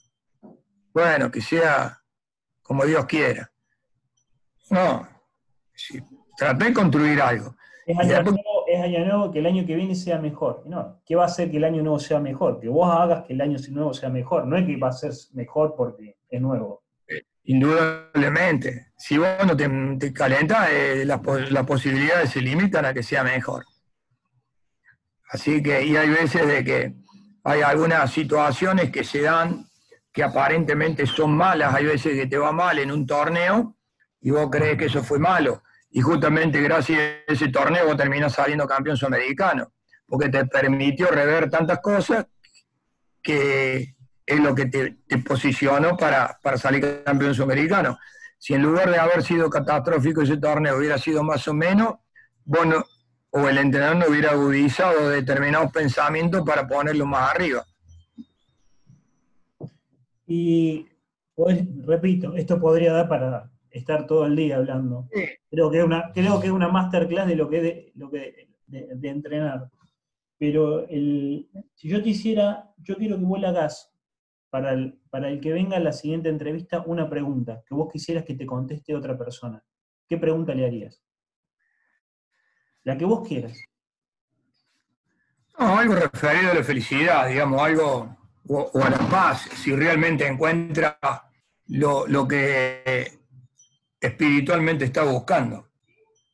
[0.92, 2.02] bueno, que sea
[2.62, 3.50] como Dios quiera.
[4.70, 5.08] No,
[6.36, 7.56] traté de construir algo.
[7.86, 7.96] Es
[8.76, 10.62] año, nuevo, que el año que viene sea mejor.
[10.66, 12.60] No, ¿qué va a hacer que el año nuevo sea mejor?
[12.60, 14.46] Que vos hagas que el año nuevo sea mejor.
[14.46, 16.82] No es que va a ser mejor porque es nuevo.
[17.08, 18.92] Eh, indudablemente.
[18.96, 19.68] Si vos no te,
[19.98, 23.64] te calentas, eh, las, posibilidades se limitan a que sea mejor.
[25.30, 26.94] Así que, y hay veces de que
[27.42, 29.66] hay algunas situaciones que se dan
[30.12, 33.76] que aparentemente son malas, hay veces que te va mal en un torneo
[34.20, 35.62] y vos crees que eso fue malo
[35.96, 39.74] y justamente gracias a ese torneo vos terminás saliendo campeón sudamericano,
[40.04, 42.26] porque te permitió rever tantas cosas
[43.22, 43.94] que
[44.26, 47.96] es lo que te, posicionó para, salir campeón sudamericano.
[48.36, 51.94] Si en lugar de haber sido catastrófico ese torneo hubiera sido más o menos,
[52.44, 52.84] bueno,
[53.30, 57.64] o el entrenador no hubiera agudizado determinados pensamientos para ponerlo más arriba.
[60.26, 60.88] Y,
[61.36, 65.08] pues, repito, esto podría dar para estar todo el día hablando.
[65.50, 68.08] Creo que es una, creo que es una masterclass de lo que es de, lo
[68.08, 69.68] que de, entrenar.
[70.38, 73.92] Pero el, si yo te hiciera, yo quiero que vos le hagas
[74.48, 78.24] para el, para el que venga a la siguiente entrevista una pregunta, que vos quisieras
[78.24, 79.62] que te conteste otra persona.
[80.08, 81.02] ¿Qué pregunta le harías?
[82.84, 83.58] La que vos quieras.
[85.54, 88.16] algo referido a la felicidad, digamos, algo,
[88.46, 90.96] o, o a la paz, si realmente encuentra
[91.66, 93.23] lo, lo que
[94.04, 95.70] espiritualmente está buscando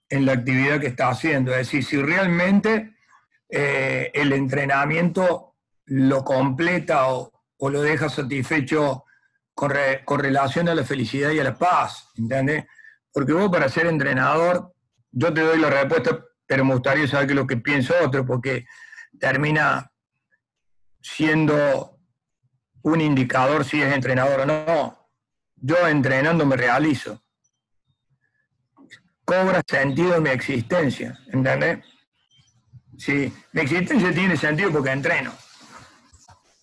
[0.09, 1.53] en la actividad que está haciendo.
[1.53, 2.97] Es decir, si realmente
[3.49, 5.55] eh, el entrenamiento
[5.87, 9.05] lo completa o, lo deja satisfecho
[9.55, 12.65] con, relación a la felicidad y a la paz, ¿entendés?
[13.13, 14.73] Porque vos para ser entrenador,
[15.13, 18.27] yo te doy la respuesta, pero me gustaría saber qué es lo que piensa otro,
[18.27, 18.67] porque
[19.19, 19.93] termina
[21.01, 21.99] siendo
[22.83, 25.11] un indicador si es entrenador o no.
[25.57, 27.23] Yo entrenando me realizo
[29.31, 31.79] cobra sentido en mi existencia, ¿entendés?
[32.99, 35.33] Sí, mi existencia tiene sentido porque entreno.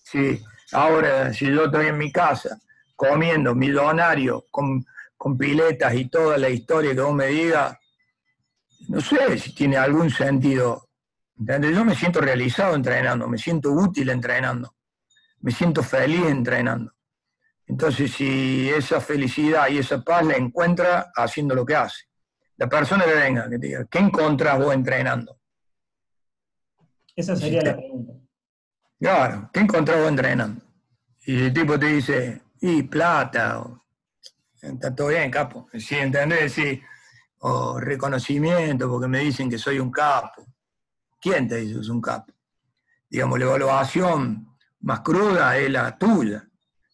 [0.04, 2.60] Sí, ahora si yo estoy en mi casa
[2.94, 4.84] comiendo millonario con,
[5.16, 7.74] con piletas y toda la historia que vos me digas,
[8.88, 10.90] no sé si tiene algún sentido.
[11.38, 11.74] ¿entendés?
[11.74, 14.76] Yo me siento realizado entrenando, me siento útil entrenando,
[15.40, 16.92] me siento feliz entrenando.
[17.66, 22.08] Entonces, si esa felicidad y esa paz la encuentra haciendo lo que hace
[22.58, 25.38] la persona que venga, que te diga, ¿qué encontrás vos entrenando?
[27.14, 28.12] Esa sería la pregunta.
[28.98, 30.60] Claro, ¿qué encontrás vos entrenando?
[31.24, 33.64] Y el tipo te dice, Y plata,
[34.60, 35.68] está todo bien, capo.
[35.74, 36.52] Sí, ¿entendés?
[36.52, 36.82] Sí.
[37.40, 40.44] O reconocimiento, porque me dicen que soy un capo.
[41.20, 42.32] ¿Quién te dice que es un capo?
[43.08, 46.44] Digamos, la evaluación más cruda es la tuya.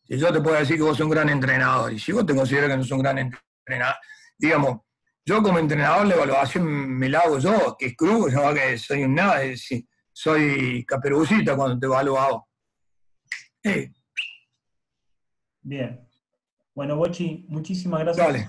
[0.06, 2.34] Si yo te puedo decir que vos sos un gran entrenador, y si vos te
[2.34, 3.96] consideras que no sos un gran entrenador,
[4.36, 4.80] digamos,
[5.26, 9.04] yo como entrenador la evaluación me la hago yo, que es cruz, no que soy
[9.04, 9.68] un nada, es,
[10.12, 12.48] soy caperucita cuando te evalúo.
[13.62, 13.90] Eh.
[15.62, 16.06] Bien.
[16.74, 18.26] Bueno, Bochi, muchísimas gracias.
[18.26, 18.48] Dale.